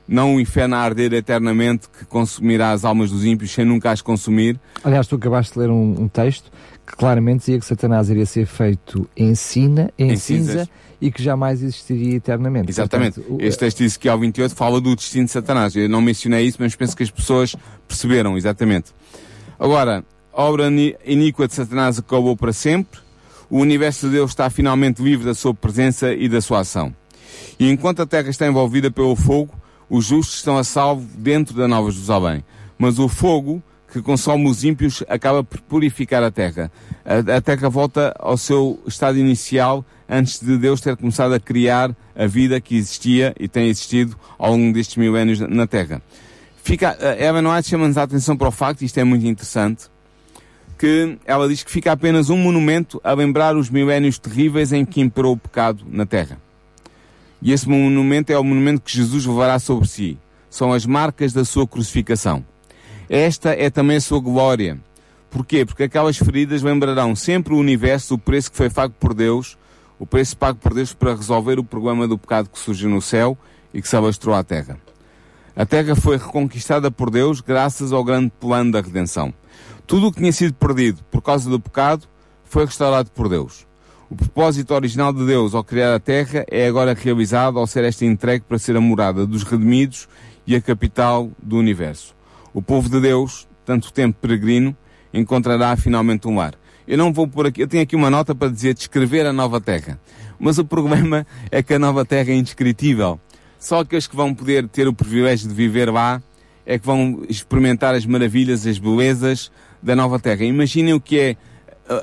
[0.08, 4.02] não o inferno a arder eternamente que consumirá as almas dos ímpios sem nunca as
[4.02, 4.58] consumir.
[4.82, 6.50] Aliás, tu acabaste de ler um, um texto
[6.84, 10.70] que claramente dizia que Satanás iria ser feito em sina, em, Em cinza, cinzas.
[11.00, 12.70] E que jamais existiria eternamente.
[12.70, 13.20] Exatamente.
[13.20, 15.74] Portanto, Este texto diz que ao 28 fala do destino de Satanás.
[15.74, 17.56] Eu não mencionei isso, mas penso que as pessoas
[17.88, 18.92] perceberam, exatamente.
[19.58, 20.68] Agora, a obra
[21.04, 23.00] iníqua de Satanás acabou para sempre.
[23.48, 26.94] O universo de Deus está finalmente livre da sua presença e da sua ação.
[27.58, 29.54] E enquanto a terra está envolvida pelo fogo,
[29.88, 32.44] os justos estão a salvo dentro da Nova Jerusalém.
[32.78, 36.70] Mas o fogo que consome os ímpios acaba por purificar a terra.
[37.04, 41.94] A, a terra volta ao seu estado inicial antes de Deus ter começado a criar
[42.16, 46.02] a vida que existia e tem existido ao longo destes milénios na- terra.
[46.62, 49.84] Fica, a Eva White chama-nos a atenção para o facto, isto é muito interessante,
[50.76, 55.00] que ela diz que fica apenas um monumento a lembrar os milénios terríveis em que
[55.00, 56.38] imperou o pecado na terra.
[57.40, 60.18] E esse monumento é o monumento que Jesus levará sobre si.
[60.50, 62.44] São as marcas da sua crucificação.
[63.08, 64.78] Esta é também a sua glória.
[65.30, 65.64] Porquê?
[65.64, 69.56] Porque aquelas feridas lembrarão sempre o universo, o preço que foi pago por Deus,
[70.00, 73.36] o preço pago por Deus para resolver o problema do pecado que surgiu no céu
[73.72, 74.78] e que se alastrou à terra.
[75.54, 79.32] A terra foi reconquistada por Deus graças ao grande plano da redenção.
[79.86, 82.08] Tudo o que tinha sido perdido por causa do pecado
[82.44, 83.66] foi restaurado por Deus.
[84.08, 88.06] O propósito original de Deus ao criar a terra é agora realizado ao ser esta
[88.06, 90.08] entregue para ser a morada dos redimidos
[90.46, 92.16] e a capital do universo.
[92.54, 94.74] O povo de Deus, tanto tempo peregrino,
[95.12, 96.54] encontrará finalmente um lar.
[96.90, 99.61] Eu não vou por aqui, eu tenho aqui uma nota para dizer descrever a nova
[99.61, 99.96] terra.
[100.40, 103.20] Mas o problema é que a nova terra é indescritível.
[103.61, 106.20] Só aqueles que vão poder ter o privilégio de viver lá
[106.66, 110.44] é que vão experimentar as maravilhas, as belezas da nova terra.
[110.44, 111.37] Imaginem o que é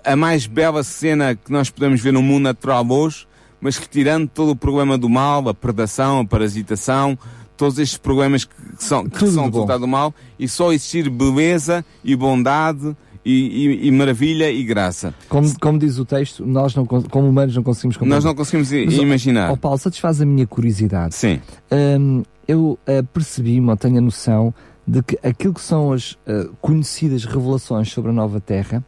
[0.06, 3.28] a- mais bela cena que nós podemos ver no mundo natural hoje,
[3.60, 7.20] mas retirando todo o problema do mal, a predação, a parasitação,
[7.58, 11.84] todos estes problemas que são, que Tudo são resultado do mal, e só existir beleza
[12.04, 12.96] e bondade
[13.28, 15.14] e, e- e maravilha e graça.
[15.28, 18.16] Como, como diz o texto, nós não, como humanos não conseguimos compreender.
[18.16, 19.52] Nós não conseguimos Mas, imaginar.
[19.52, 21.14] Ó Paulo, satisfaz a minha curiosidade.
[21.16, 21.40] Sim,
[21.72, 24.54] Hum, eu uh, percebi-me, tenho a noção,
[24.88, 28.82] de que aquilo que são as uh, conhecidas revelações sobre a nova Terra,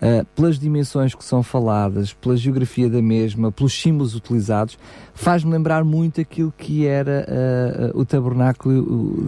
[0.00, 4.78] uh, pelas dimensões que são faladas, pela geografia da mesma, pelos símbolos utilizados,
[5.12, 7.26] faz-me lembrar muito aquilo que era
[7.94, 8.74] o tabernáculo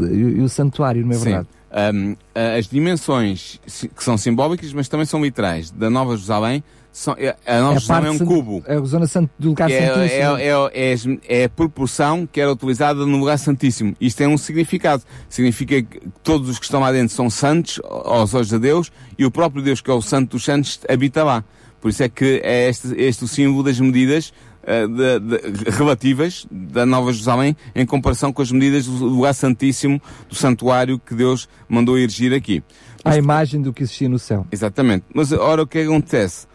[0.06, 1.24] e o, e o santuário, não é sim.
[1.24, 1.48] verdade?
[1.72, 2.16] Um,
[2.56, 3.58] as dimensões
[3.96, 7.78] que são simbólicas, mas também são literais, da Nova Jerusalém, são, é- a Nova a
[7.78, 8.62] Jerusalém é um cubo.
[8.66, 10.36] É a zona santo, do lugar é, santíssimo.
[10.36, 10.92] é, é,
[11.28, 13.96] é, é a proporção que era utilizada no lugar santíssimo.
[13.98, 15.02] Isto tem um significado.
[15.30, 19.24] Significa que todos os que estão lá dentro são santos aos olhos de Deus e
[19.24, 21.42] o próprio Deus, que é o santo dos santos, habita lá.
[21.80, 24.32] Por isso é que é este, este o símbolo das medidas
[24.86, 30.34] de- de- relativas da Nova Jerusalém em comparação com as medidas do lugar santíssimo do
[30.34, 32.62] santuário que Deus mandou erigir aqui.
[33.04, 34.46] a imagem do que existia no céu.
[34.52, 35.04] Exatamente.
[35.12, 36.46] Mas ora, o que é acontece?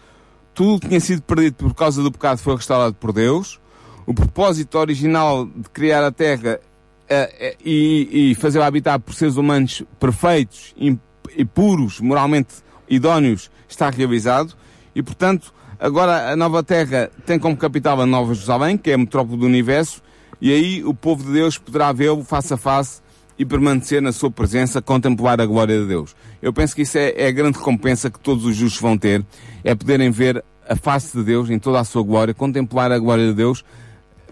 [0.54, 3.60] Tudo o que tinha sido perdido por causa do pecado foi restaurado por Deus.
[4.06, 6.60] O propósito original de criar a Terra
[7.10, 10.98] eh, eh, e, e fazer habitar por seres humanos perfeitos e,
[11.36, 12.56] e puros, moralmente
[12.90, 14.54] idóneos, está realizado.
[14.96, 18.98] E, portanto, agora a nova Terra tem como capital a Nova Jerusalém, que é a
[18.98, 20.02] metrópole do universo,
[20.42, 23.02] e aí o povo de Deus poderá vê-lo face a face
[23.38, 26.16] e permanecer na sua presença, contemplar a glória de Deus.
[26.42, 29.26] Eu penso que isso é, é a grande recompensa que todos os justos vão ter,
[29.64, 33.28] é poderem ver a face de Deus em toda a sua glória, contemplar a glória
[33.28, 33.64] de Deus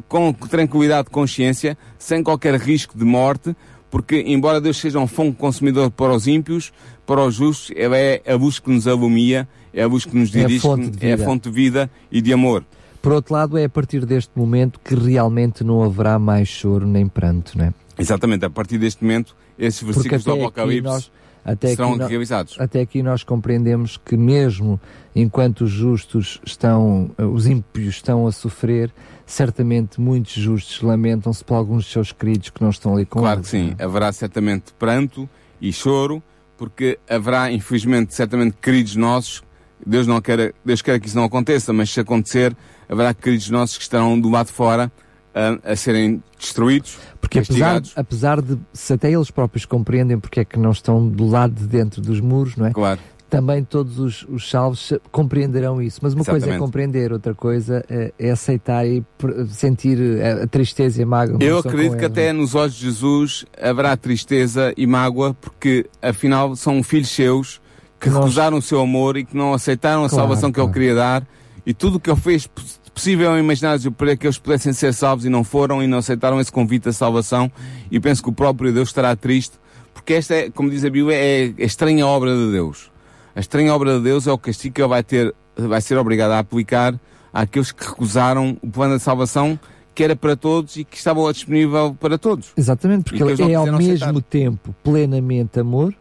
[0.07, 3.55] com tranquilidade de consciência, sem qualquer risco de morte,
[3.95, 6.73] porque embora Deus seja um fogo consumidor para os ímpios,
[7.05, 10.35] para os justos, Ele é a luz que nos alumia, é a luz que nos
[10.35, 11.23] É dirige, de é a vida.
[11.23, 12.65] fonte de vida e de amor.
[13.01, 17.07] Por outro lado, é a partir deste momento que realmente não haverá mais choro nem
[17.07, 17.73] pranto, não é?
[17.97, 21.11] Exatamente, a partir deste momento, esses versículos do Apocalipse nós,
[21.45, 22.57] até serão aqui, realizados.
[22.59, 24.77] até aqui nós compreendemos que mesmo
[25.15, 28.91] enquanto os justos estão, os ímpios estão a sofrer,
[29.25, 33.39] certamente muitos justos lamentam-se por alguns de seus queridos que não estão ali com Claro
[33.39, 33.83] eles, que sim, não é?
[33.83, 36.21] haverá certamente pranto e choro,
[36.57, 39.43] porque haverá, infelizmente, certamente queridos nossos,
[39.85, 42.55] Deus não quer, Deus quer que isso não aconteça, mas se acontecer,
[42.87, 44.91] haverá queridos nossos que estarão do lado de fora
[45.33, 50.45] a, a serem destruídos, Porque apesar, apesar de, se até eles próprios compreendem porque é
[50.45, 52.71] que não estão do lado de dentro dos muros, não é?
[52.71, 53.01] Claro.
[53.29, 55.99] Também todos os, os salvos compreenderão isso.
[56.01, 56.59] Mas uma coisa é Exatamente.
[56.65, 59.03] compreender, outra coisa é, é aceitar e
[59.49, 61.37] sentir a, a tristeza e a mágoa.
[61.41, 66.81] Eu acredito que até nos olhos de Jesus haverá tristeza e mágoa, porque afinal são
[66.83, 67.59] filhos seus
[67.99, 70.69] que Nós- recusaram o seu amor e que não aceitaram a Claro, salvação que claro.
[70.69, 71.27] ele queria dar
[71.65, 75.25] e tudo o que ele fez poss- possível imaginar para que eles pudessem ser salvos
[75.25, 77.51] e não foram e não aceitaram esse convite à salvação
[77.89, 79.55] e penso que o próprio Deus estará triste
[79.93, 82.91] porque esta é, como diz a Bíblia, é a estranha obra de Deus.
[83.35, 86.31] A estranha obra de Deus é o castigo que ele vai ter, vai ser obrigado
[86.31, 86.99] a aplicar
[87.33, 89.59] àqueles que recusaram o plano da salvação
[89.95, 92.51] que era para todos e que estava disponível para todos.
[92.57, 94.21] Exatamente, porque ele é ao mesmo aceitar.
[94.21, 95.95] tempo plenamente amor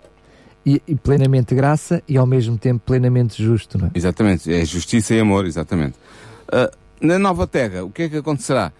[0.66, 3.90] e, e plenamente graça e ao mesmo tempo plenamente justo, não é?
[3.94, 5.94] Exatamente, é justiça e amor, exatamente.
[6.50, 6.70] Ah,
[7.00, 8.72] na nova terra, o que é que acontecerá?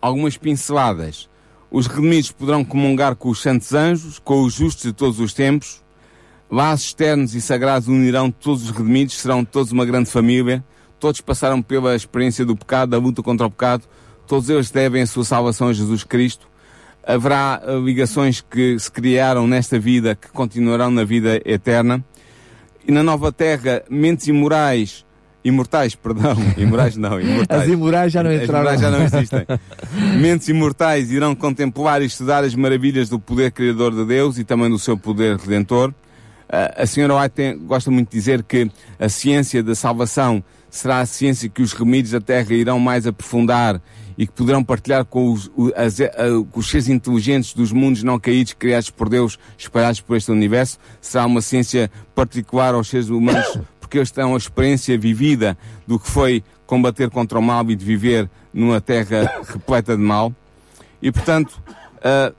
[0.00, 1.28] Algumas pinceladas.
[1.70, 5.83] Os redimidos poderão comungar com os santos anjos, com os justos de todos os tempos.
[6.54, 10.62] Laços externos e sagrados unirão todos os redimidos, serão todos uma grande família.
[11.00, 13.82] Todos passaram pela experiência do pecado, da luta contra o pecado.
[14.24, 16.46] Todos eles devem a sua salvação a Jesus Cristo.
[17.04, 22.04] Haverá ah, ligações que se criaram nesta vida que continuarão na vida eterna
[22.86, 25.04] e na nova terra mentes imorais,
[25.44, 27.62] imortais, perdão, imorais não, imortais.
[27.62, 28.60] As imorais já não As entraram.
[28.60, 29.46] imorais já não existem.
[30.22, 34.70] mentes imortais irão contemplar e estudar as maravilhas do poder criador de Deus e também
[34.70, 35.92] do seu poder redentor.
[36.48, 41.06] Ah, a senhora White gosta muito de dizer que a ciência da salvação será a
[41.06, 43.80] ciência que os remídios da Terra irão mais aprofundar
[44.18, 46.08] e que poderão partilhar com os, as- a-
[46.50, 50.78] com os seres inteligentes dos mundos não caídos criados por Deus, espalhados por este universo.
[51.00, 56.08] Será uma ciência particular aos seres humanos, porque eles terão a experiência vivida do que
[56.08, 60.32] foi combater contra o mal e de viver numa terra repleta de mal.
[61.02, 61.60] E, portanto,
[62.02, 62.32] ah,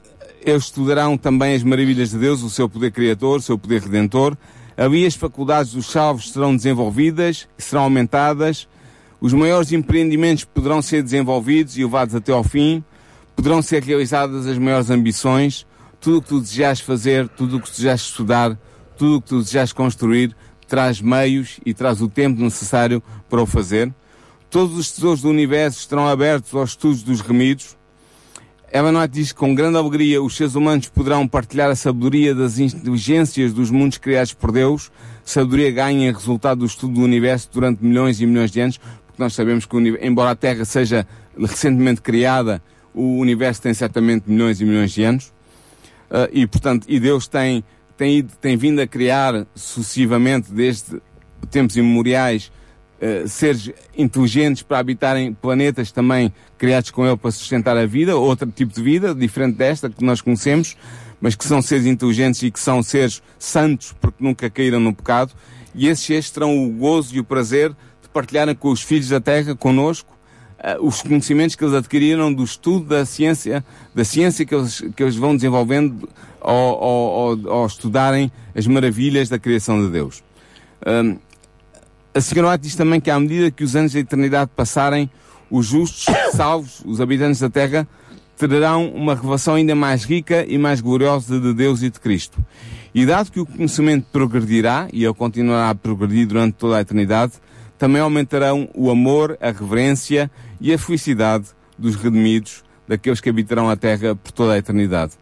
[0.46, 4.38] eles estudarão também as maravilhas de Deus, o seu poder criador, o seu poder redentor.
[4.78, 8.68] Ali as faculdades dos salvos serão desenvolvidas, serão aumentadas.
[9.20, 12.84] Os maiores empreendimentos poderão ser desenvolvidos e levados até ao fim.
[13.36, 15.66] Poderão ser realizadas as maiores ambições.
[16.00, 18.56] Tudo o que tu desejas fazer, tudo o que tu desejas estudar,
[18.96, 20.36] tudo o que tu desejas construir,
[20.68, 23.92] traz meios e traz o tempo necessário para o fazer.
[24.52, 27.76] Todos os tesouros do universo estarão abertos aos estudos dos remidos.
[28.82, 33.54] White diz que com grande alegria os seres humanos poderão partilhar a sabedoria das inteligências
[33.54, 34.92] dos mundos criados por Deus,
[35.24, 39.34] sabedoria ganha resultado do estudo do universo durante milhões e milhões de anos, porque nós
[39.34, 41.08] sabemos que, embora a Terra seja
[41.38, 42.62] recentemente criada,
[42.94, 45.34] o universo tem certamente milhões e milhões de anos.
[46.10, 47.64] Ah, e, portanto, e Deus tem,
[47.98, 51.02] tem, ido- tem vindo a criar sucessivamente, desde
[51.50, 52.52] tempos imemoriais,
[53.06, 58.50] eh, seres inteligentes para habitarem planetas também criados com ele para sustentar a vida, outro
[58.50, 60.76] tipo de vida, diferente desta que nós conhecemos,
[61.22, 65.34] mas que são seres inteligentes e que são seres santos porque nunca caíram no pecado,
[65.76, 67.70] e esses seres terão o gozo e o prazer
[68.02, 70.18] de partilharem com os filhos da Terra, conosco,
[70.58, 73.64] eh, os conhecimentos que eles adquiriram do estudo da ciência,
[73.94, 76.10] da ciência que eles, que eles vão desenvolvendo
[76.42, 80.24] ao, ao, ao, ao estudarem as maravilhas da criação de Deus.
[80.88, 81.18] Hum,
[82.16, 85.10] a senhora White diz também que à medida que os anos da eternidade passarem,
[85.52, 87.86] os justos, salvos, os habitantes da Terra,
[88.38, 92.44] terão uma revelação ainda mais rica e mais gloriosa de Deus e de Cristo.
[92.94, 97.34] E dado que o conhecimento progredirá, e ele continuará a progredir durante toda a eternidade,
[97.78, 101.48] também aumentarão o amor, a reverência e a felicidade
[101.78, 105.14] dos redimidos, daqueles que habitarão a Terra por toda a eternidade.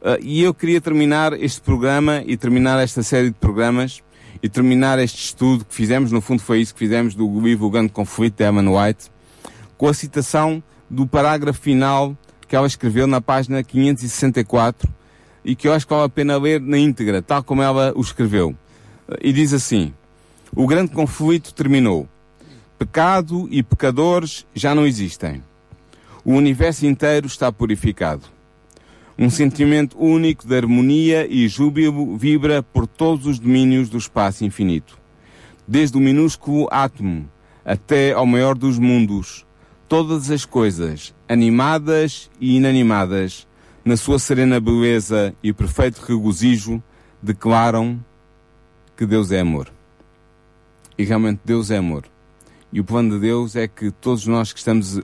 [0.00, 4.02] Uh, e eu queria terminar este programa e terminar esta série de programas
[4.42, 7.70] e terminar este estudo que fizemos, no fundo foi isso que fizemos do livro O
[7.70, 9.10] Grande Conflito de Evan White,
[9.78, 12.16] com a citação do parágrafo final
[12.48, 14.92] que ela escreveu na página 564
[15.44, 18.00] e que eu acho que vale a pena ler na íntegra, tal como ela o
[18.00, 18.54] escreveu.
[19.20, 19.92] E diz assim:
[20.54, 22.08] O grande conflito terminou.
[22.78, 25.42] Pecado e pecadores já não existem.
[26.24, 28.22] O universo inteiro está purificado.
[29.18, 34.98] Um sentimento único de harmonia e júbilo vibra por todos os domínios do espaço infinito.
[35.68, 37.28] Desde o minúsculo átomo
[37.64, 39.46] até ao maior dos mundos,
[39.88, 43.46] todas as coisas, animadas e inanimadas,
[43.84, 46.82] na sua serena beleza e perfeito regozijo,
[47.20, 48.02] declaram
[48.96, 49.70] que Deus é amor.
[50.96, 52.04] E realmente Deus é amor.
[52.72, 55.00] E o plano de Deus é que todos nós que estamos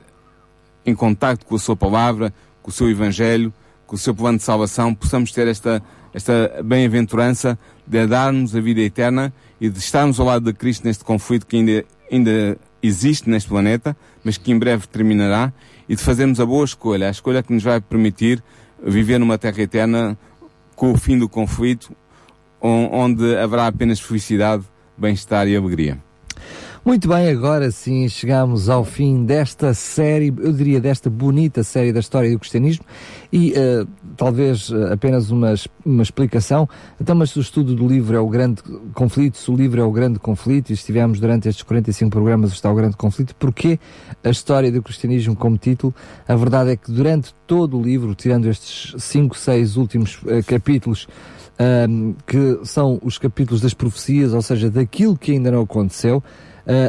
[0.87, 3.53] em contacto com a sua palavra, com o seu evangelho,
[3.88, 8.83] com o seu plano de salvação, possamos ter esta, esta bem-aventurança de dar-nos a vida
[8.83, 13.48] eterna e de estarmos ao lado de Cristo neste conflito que ainda, ainda existe neste
[13.48, 15.50] planeta, mas que em breve terminará,
[15.88, 18.44] e de fazermos a boa escolha, a escolha que nos vai permitir
[18.85, 20.19] viver numa terra eterna
[20.77, 21.90] com o fim do conflito,
[22.60, 24.65] onde haverá apenas felicidade,
[24.98, 25.98] bem-estar e alegria.
[26.85, 31.98] Muito bem, agora sim chegamos ao fim desta série, eu diria desta bonita série da
[31.98, 32.85] história do cristianismo
[33.33, 35.54] e uh, talvez uh, apenas uma,
[35.85, 36.68] uma explicação.
[37.00, 38.62] Então, mas o estudo do livro é o grande
[38.94, 42.70] conflito, se o livro é o grande conflito e estivemos durante estes 45 programas está
[42.70, 43.79] o grande conflito, porquê
[44.22, 45.92] a história do cristianismo como título?
[46.29, 51.08] A verdade é que durante todo o livro, tirando estes 5, 6 últimos uh, capítulos,
[51.88, 56.22] um, que são os capítulos das profecias, ou seja, daquilo que ainda não aconteceu,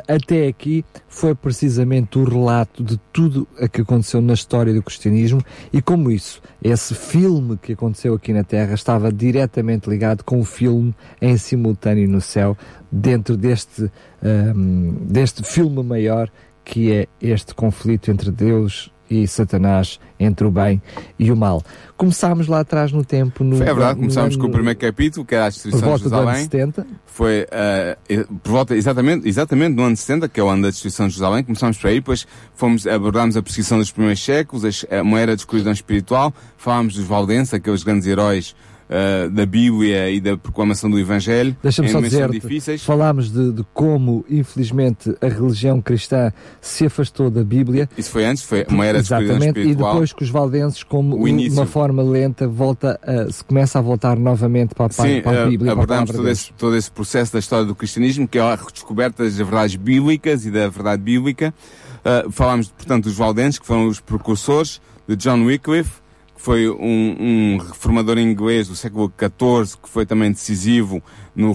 [0.08, 5.42] até aqui foi precisamente o relato de tudo o que aconteceu na história do cristianismo
[5.72, 10.44] e como isso, esse filme que aconteceu aqui na Terra estava diretamente ligado com o
[10.44, 12.58] filme em simultâneo no céu,
[12.92, 13.90] dentro deste,
[14.22, 16.30] um, deste filme maior
[16.66, 20.82] que é este conflito entre Deus e Satanás entre o bem
[21.18, 21.64] e o mal.
[21.98, 23.44] Começámos lá atrás no tempo.
[23.44, 25.98] No, Foi, é verdade, começámos no, com o primeiro capítulo, que era a destruição de
[25.98, 26.44] Jerusalém.
[26.44, 26.88] 70.
[27.06, 31.08] Foi uh, por volta, exatamente, exatamente no ano 70, que é o ano da destruição
[31.08, 31.44] de Jerusalém.
[31.44, 35.74] Começámos por aí, depois fomos, abordámos a perseguição dos primeiros séculos, uma era de escuridão
[35.74, 38.56] espiritual, falámos dos valdenses, aqueles grandes heróis
[38.90, 41.56] uh, da Bíblia e da proclamação do Evangelho.
[41.62, 42.84] Deixa-me só dizer, difíceis.
[42.84, 47.90] falámos de, de, como, infelizmente, a religião cristã se afastou da Bíblia.
[47.98, 51.66] Isso foi antes, foi uma era de Exatamente, e depois que os valdenses, como uma
[51.66, 55.72] forma lenta, volta a, se começa a voltar novamente para, para, Sim, para a Bíblia.
[55.72, 59.36] abordamos todo esse, todo esse processo da história do cristianismo, que é a redescoberta das
[59.36, 61.54] verdades bíblicas e da verdade bíblica.
[62.00, 65.92] Uh, falámos, portanto, dos valdenses, que foram os precursores de John Wycliffe,
[66.40, 66.76] foi um,
[67.20, 71.04] um, reformador inglês do século XIV, que foi também decisivo
[71.36, 71.54] no,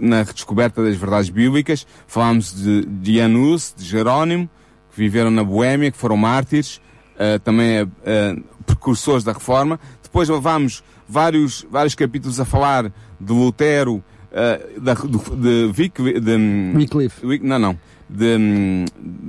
[0.00, 1.86] na redescoberta das verdades bíblicas.
[2.06, 4.48] Falámos de, de Janus, de Jerónimo,
[4.90, 6.80] que viveram na Boémia, que foram mártires,
[7.16, 7.90] uh, também uh,
[8.64, 9.78] precursores da reforma.
[10.02, 17.20] Depois levámos vários, vários capítulos a falar de Lutero, uh, da, de, Vic, de Wycliffe.
[17.42, 17.78] Não, não
[18.12, 18.84] de um,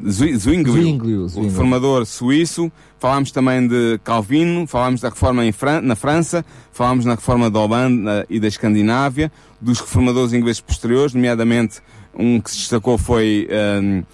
[0.09, 2.71] Zwinglio, o reformador suíço.
[2.99, 8.25] Falámos também de Calvino, falámos da reforma Fran na França, falámos na reforma da Holanda
[8.29, 11.81] e da Escandinávia, dos reformadores ingleses posteriores, nomeadamente
[12.13, 14.05] um que se destacou foi uh,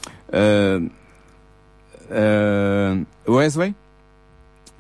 [3.28, 3.76] uh, Wesley.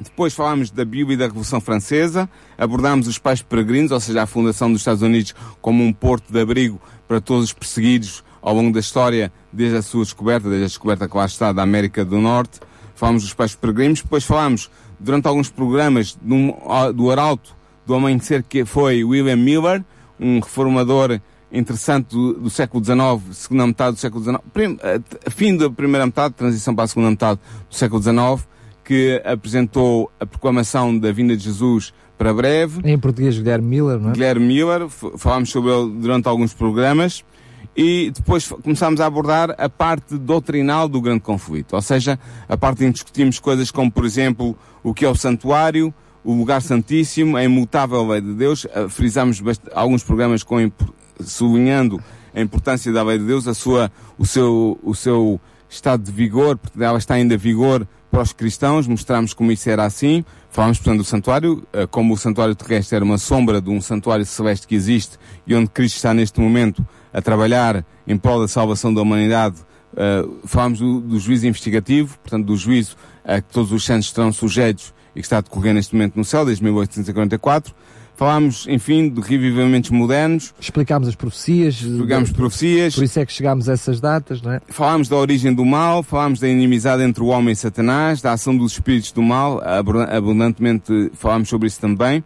[0.01, 4.25] Depois falámos da Bíblia e da Revolução Francesa, abordámos os pais peregrinos, ou seja, a
[4.25, 8.71] fundação dos Estados Unidos como um porto de abrigo para todos os perseguidos ao longo
[8.73, 12.19] da história, desde a sua descoberta, desde a descoberta que lá está da América do
[12.19, 12.59] Norte.
[12.95, 14.69] Falámos dos pais peregrinos, depois falámos,
[14.99, 16.55] durante alguns programas, do,
[16.93, 19.83] do arauto do amanhecer que foi William Miller,
[20.19, 21.19] um reformador
[21.51, 24.77] interessante do, do, século XIX, segunda metade do século XIX, prim,
[25.31, 28.47] fim da primeira metade, transição para a segunda metade do século XIX,
[28.83, 32.81] que apresentou a proclamação da vinda de Jesus para breve.
[32.83, 34.13] Em português, Guilherme Miller, não é?
[34.13, 37.23] Guilherme Miller, falámos sobre ele durante alguns programas
[37.81, 42.19] e depois começámos a abordar a parte doutrinal do grande conflito, ou seja,
[42.49, 44.53] a parte em que discutimos coisas como, por exemplo,
[44.83, 49.41] o que é o santuário, o lugar santíssimo, a imutável lei de Deus, uh, frisámos
[49.73, 50.69] alguns programas com,
[51.21, 52.03] sublinhando
[52.35, 56.57] a importância da lei de Deus, a sua, o seu, o seu estado de vigor,
[56.57, 60.97] porque ela está ainda vigor para os cristãos, mostramos como isso era assim, falámos portanto
[60.97, 64.75] do santuário, uh, como o santuário terrestre era uma sombra de um santuário celeste que
[64.75, 65.17] existe
[65.47, 69.57] e onde Cristo está neste momento a trabalhar em prol da salvação da humanidade.
[69.93, 72.95] Uh, falámos do, do, juízo investigativo, portanto do juízo
[73.25, 76.23] a que todos os santos estarão sujeitos e que está a decorrer neste momento no
[76.23, 77.73] céu, desde 1844.
[78.15, 80.53] Falámos, enfim, de revivamentos modernos.
[80.59, 81.75] Explicámos as profecias.
[81.81, 82.93] Explicámos profecias.
[82.93, 84.61] Por isso é que chegámos a essas datas, não é?
[84.67, 88.57] Falámos da origem do mal, falámos da inimizade entre o homem e Satanás, da ação
[88.57, 89.61] dos espíritos do mal,
[90.11, 92.21] abundantemente falámos sobre isso também.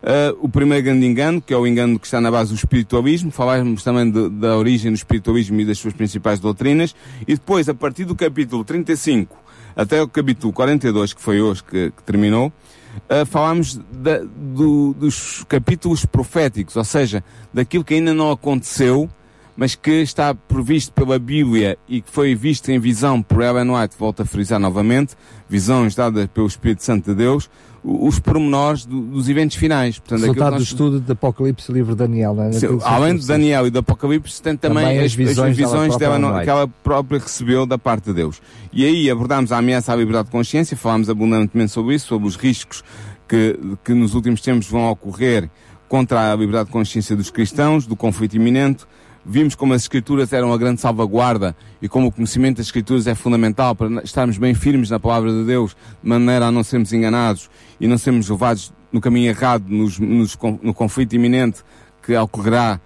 [0.00, 3.32] Uh, o primeiro grande engano, que é o engano que está na base do espiritualismo,
[3.32, 7.74] falámos também de, da origem do espiritualismo e das suas principais doutrinas, e depois, a
[7.74, 9.36] partir do capítulo 35
[9.78, 15.44] até o capítulo 42, que foi hoje que, que terminou, uh, falámos da, do, dos
[15.48, 17.22] capítulos proféticos, ou seja,
[17.54, 19.08] daquilo que ainda não aconteceu,
[19.56, 23.96] mas que está previsto pela Bíblia e que foi visto em visão por Ellen White,
[23.98, 25.16] volto a frisar novamente,
[25.48, 27.50] visões dadas pelo Espírito Santo de Deus,
[27.82, 29.98] os pormenores do, dos eventos finais.
[29.98, 30.60] Portanto, Resultado nós...
[30.60, 32.34] do estudo de Apocalipse e livro de Daniel.
[32.34, 32.52] Não é?
[32.52, 35.96] Sim, além de Daniel e do Apocalipse, tem também, também as, as, visões, as visões
[35.96, 38.40] dela, dela que ela própria recebeu da parte de Deus.
[38.72, 42.36] E aí abordámos a ameaça à liberdade de consciência, falámos abundantemente sobre isso, sobre os
[42.36, 42.82] riscos
[43.28, 45.48] que, que nos últimos tempos vão ocorrer
[45.88, 48.84] contra a liberdade de consciência dos cristãos, do conflito iminente,
[49.24, 53.14] vimos como as Escrituras eram a grande salvaguarda e como o conhecimento das Escrituras é
[53.14, 57.50] fundamental para estarmos bem firmes na palavra de Deus, de maneira a não sermos enganados
[57.80, 61.62] e não sermos levados no caminho errado, nos, nos, no conflito iminente
[62.02, 62.80] que ocorrerá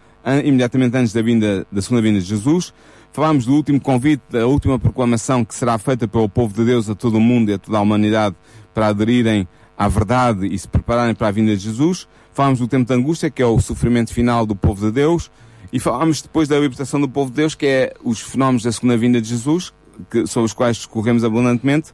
[0.45, 2.73] imediatamente antes da vinda, da segunda vinda de Jesus.
[3.13, 6.95] Falámos do último convite, da última proclamação que será feita pelo povo de Deus a
[6.95, 8.35] todo o mundo e a toda a humanidade
[8.73, 12.09] para aderirem à verdade e se prepararem para a vinda de Jesus.
[12.33, 15.31] Falámos do tempo de angústia, que é o sofrimento final do povo de Deus.
[15.73, 18.97] E falámos depois da libertação do povo de Deus, que é os fenómenos da segunda
[18.97, 19.73] vinda de Jesus,
[20.11, 21.93] que, sobre os quais discorremos abundantemente.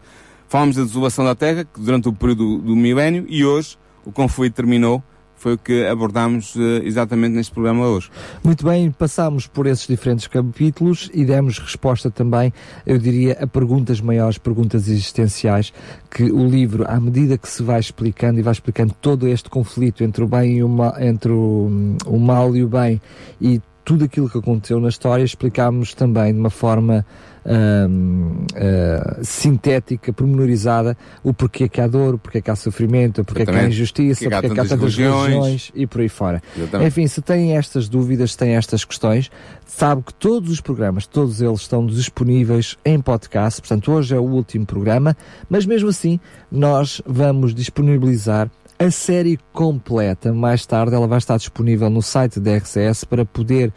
[0.48, 4.54] Falámos da desolação da terra, que durante o período do milénio, e hoje o conflito
[4.54, 5.02] terminou
[5.38, 8.10] foi o que abordámos uh, exatamente neste programa hoje.
[8.42, 12.52] Muito bem, passámos por esses diferentes capítulos e demos resposta também,
[12.84, 15.72] eu diria, a perguntas maiores, perguntas existenciais,
[16.10, 20.02] que o livro, à medida que se vai explicando e vai explicando todo este conflito
[20.02, 23.00] entre o bem e o mal, entre o, o mal e o bem
[23.40, 27.06] e tudo aquilo que aconteceu na história, explicámos também de uma forma
[27.42, 33.46] uh, sintética, pormenorizada, o porquê que há dor, o porquê que há sofrimento, o porquê
[33.46, 36.42] que há injustiça, o porquê que há tantas religiões e por aí fora.
[36.54, 36.86] Exatamente.
[36.86, 39.30] Enfim, se têm estas dúvidas, se têm estas questões,
[39.66, 44.22] sabe que todos os programas, todos eles estão disponíveis em podcast, portanto hoje é o
[44.22, 45.16] último programa,
[45.48, 46.20] mas mesmo assim
[46.52, 52.56] nós vamos disponibilizar a série completa, mais tarde, ela vai estar disponível no site da
[52.56, 53.72] RCS para poder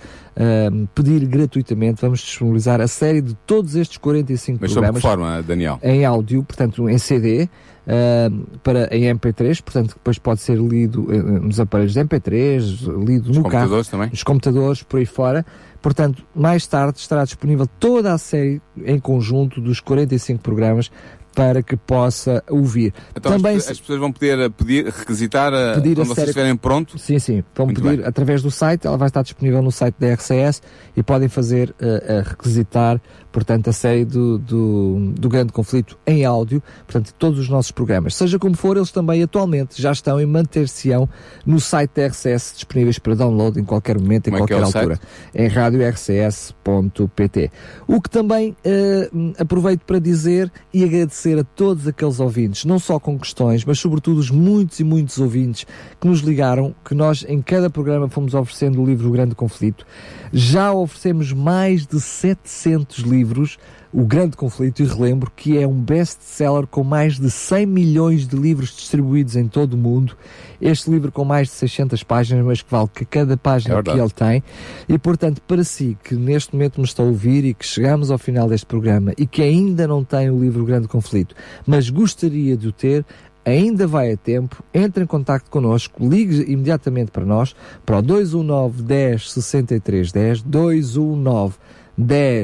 [0.93, 2.01] pedir gratuitamente.
[2.01, 5.03] Vamos disponibilizar a série de todos estes 45 Mas programas.
[5.03, 5.79] Mas forma, Daniel?
[5.81, 7.49] Em áudio, portanto, em CD.
[8.63, 12.61] Para em MP3, portanto depois pode ser lido uh, nos aparelhos de MP3,
[13.03, 14.09] lido nos no computadores carro, também.
[14.11, 15.43] nos computadores, por aí fora.
[15.81, 20.91] Portanto, mais tarde estará disponível toda a série em conjunto dos 45 programas
[21.33, 22.93] para que possa ouvir.
[23.15, 26.55] Então Também as, as pessoas vão poder pedir, requisitar eh, pedir quando a vocês estiverem
[26.55, 26.97] pronto?
[26.97, 27.43] Sim, sim.
[27.55, 28.05] Vão Muito pedir bem.
[28.05, 30.61] através do site, ela vai estar disponível no site da RCS
[30.95, 32.99] e podem fazer, uh, uh, requisitar
[33.31, 38.15] portanto, a série do, do, do, grande conflito em áudio, portanto, todos os nossos programas.
[38.15, 41.07] Seja como for, eles também atualmente já estão e manter-se-ão
[41.45, 44.63] no site da RCS disponíveis para download em qualquer momento, em como qualquer é é
[44.63, 44.95] altura.
[44.95, 45.07] Site?
[45.35, 47.51] Em radiorcs.pt.
[47.87, 52.99] O que também uh, aproveito para dizer e agradecer a todos aqueles ouvintes, não só
[52.99, 55.65] com questões, mas sobretudo os muitos e muitos ouvintes
[55.99, 59.85] que nos ligaram, que nós em cada programa fomos oferecendo o livro O Grande Conflito.
[60.33, 63.20] Já oferecemos mais de 700 livros,
[63.93, 68.35] O Grande Conflito, e relembro que é um best-seller com mais de 100 milhões de
[68.37, 70.15] livros distribuídos em todo o mundo.
[70.61, 73.89] Este livro com mais de 600 páginas, mas que vale que cada página é que
[73.89, 74.43] ele tem.
[74.87, 78.17] E, portanto, para si que neste momento me está a ouvir e que chegamos ao
[78.17, 82.55] final deste programa e que ainda não tem o livro O Grande Conflito, mas gostaria
[82.55, 83.05] de o ter,
[83.45, 87.55] ainda vai a tempo, entre em contato connosco, ligue imediatamente para nós,
[87.85, 91.80] para o 219 10 63 10, 219 10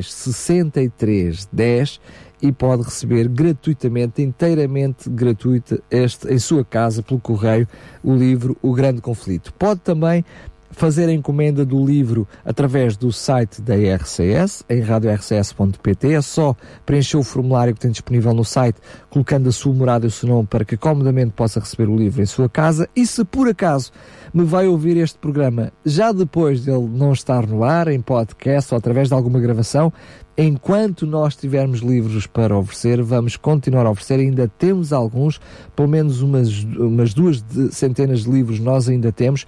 [0.03, 2.01] 63 10
[2.41, 7.67] e pode receber gratuitamente, inteiramente gratuita, este, em sua casa, pelo correio,
[8.03, 9.53] o livro O Grande Conflito.
[9.53, 10.23] Pode também
[10.71, 16.13] fazer a encomenda do livro através do site da RCS, em radiorcs.pt.
[16.13, 16.55] É só
[16.85, 20.29] preencher o formulário que tem disponível no site, colocando a sua morada e o seu
[20.29, 22.89] nome para que comodamente possa receber o livro em sua casa.
[22.95, 23.91] E se por acaso
[24.33, 28.77] me vai ouvir este programa já depois dele não estar no ar, em podcast ou
[28.77, 29.91] através de alguma gravação,
[30.37, 34.19] enquanto nós tivermos livros para oferecer, vamos continuar a oferecer.
[34.19, 35.41] Ainda temos alguns,
[35.75, 39.47] pelo menos umas, umas duas de, centenas de livros nós ainda temos.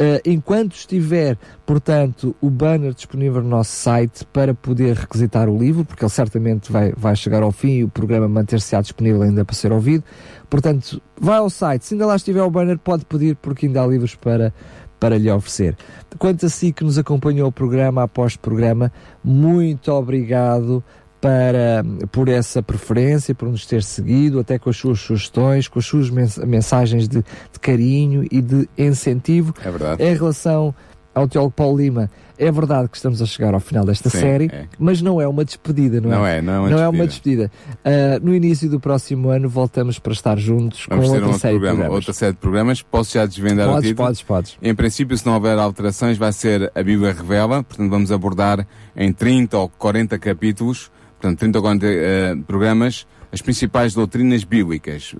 [0.00, 1.36] Uh, enquanto estiver,
[1.66, 6.72] portanto, o banner disponível no nosso site para poder requisitar o livro, porque ele certamente
[6.72, 10.02] vai, vai chegar ao fim e o programa manter-se-á disponível ainda para ser ouvido.
[10.48, 13.86] Portanto, vai ao site, se ainda lá estiver o banner, pode pedir, porque ainda há
[13.86, 14.54] livros para,
[14.98, 15.76] para lhe oferecer.
[16.18, 18.90] Quanto a si que nos acompanhou o programa após programa,
[19.22, 20.82] muito obrigado
[21.20, 25.86] para, por essa preferência, por nos ter seguido, até com as suas sugestões, com as
[25.86, 29.54] suas mensagens de, de carinho e de incentivo.
[29.62, 30.02] É verdade.
[30.02, 30.74] Em relação
[31.14, 34.50] ao teólogo Paulo Lima, é verdade que estamos a chegar ao final desta Sim, série,
[34.50, 34.66] é.
[34.78, 36.16] mas não é uma despedida, não, é?
[36.16, 36.40] não é?
[36.40, 36.82] Não é uma não despedida.
[36.82, 37.50] É uma despedida.
[37.84, 41.54] Uh, no início do próximo ano voltamos para estar juntos Vamos com outra outra série
[41.54, 41.96] programa, de programas.
[41.96, 42.82] Outra série de programas.
[42.82, 44.08] Posso já desvendar podes, o título?
[44.08, 44.58] Podes, podes.
[44.62, 47.62] Em princípio, se não houver alterações, vai ser a Bíblia Revela.
[47.62, 48.66] Portanto, vamos abordar
[48.96, 50.90] em 30 ou 40 capítulos,
[51.20, 55.14] portanto, 30 ou 40 uh, programas, as principais doutrinas bíblicas.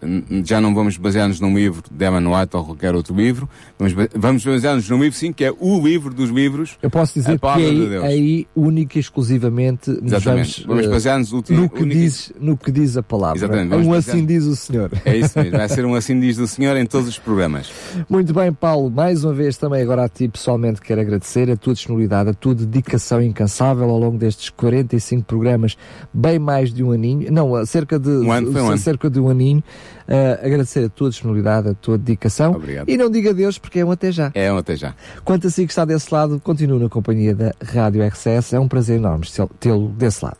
[0.44, 3.48] Já não vamos basear-nos num livro de Emma White ou qualquer outro livro,
[3.78, 6.76] vamos, vamos basear-nos num livro, sim, que é o livro dos livros.
[6.82, 10.66] Eu posso dizer que aí, de aí, única e exclusivamente, Exatamente.
[10.66, 13.38] vamos, uh, basear-nos no, que diz, no que diz a palavra.
[13.38, 13.86] Exatamente.
[13.86, 14.90] Um assim diz o Senhor.
[15.04, 17.70] É isso mesmo, vai ser um assim diz o Senhor em todos os programas.
[18.08, 21.74] Muito bem, Paulo, mais uma vez também agora a ti pessoalmente quero agradecer a tua
[21.74, 25.76] disponibilidade, a tua dedicação incansável ao longo destes 45 programas,
[26.12, 28.78] bem mais de um aninho, não, cerca de, um ano, foi um ano.
[28.78, 29.62] cerca de um aninho.
[30.08, 32.52] Uh, agradecer a tua disponibilidade, a tua dedicação.
[32.52, 32.88] Obrigado.
[32.88, 34.32] E não diga Deus porque é um até já.
[34.34, 34.94] É um até já.
[35.24, 38.54] Quanto a si que está desse lado, continue na companhia da Rádio RCS.
[38.54, 39.26] É um prazer enorme
[39.60, 40.38] tê-lo desse lado.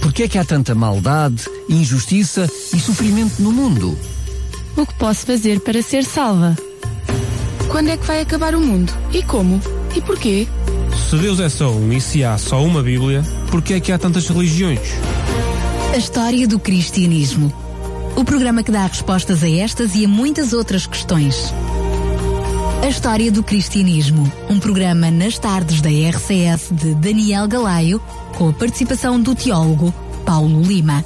[0.00, 3.98] Porquê é que há tanta maldade, injustiça e sofrimento no mundo?
[4.76, 6.56] O que posso fazer para ser salva?
[7.68, 8.92] Quando é que vai acabar o mundo?
[9.12, 9.60] E como?
[9.94, 10.48] E porquê?
[11.08, 13.98] Se Deus é só um e se há só uma Bíblia, porquê é que há
[13.98, 14.80] tantas religiões?
[15.92, 17.52] A história do cristianismo
[18.18, 21.54] o programa que dá respostas a estas e a muitas outras questões.
[22.82, 28.02] A História do Cristianismo, um programa nas tardes da RCS de Daniel Galaio,
[28.36, 31.04] com a participação do teólogo Paulo Lima.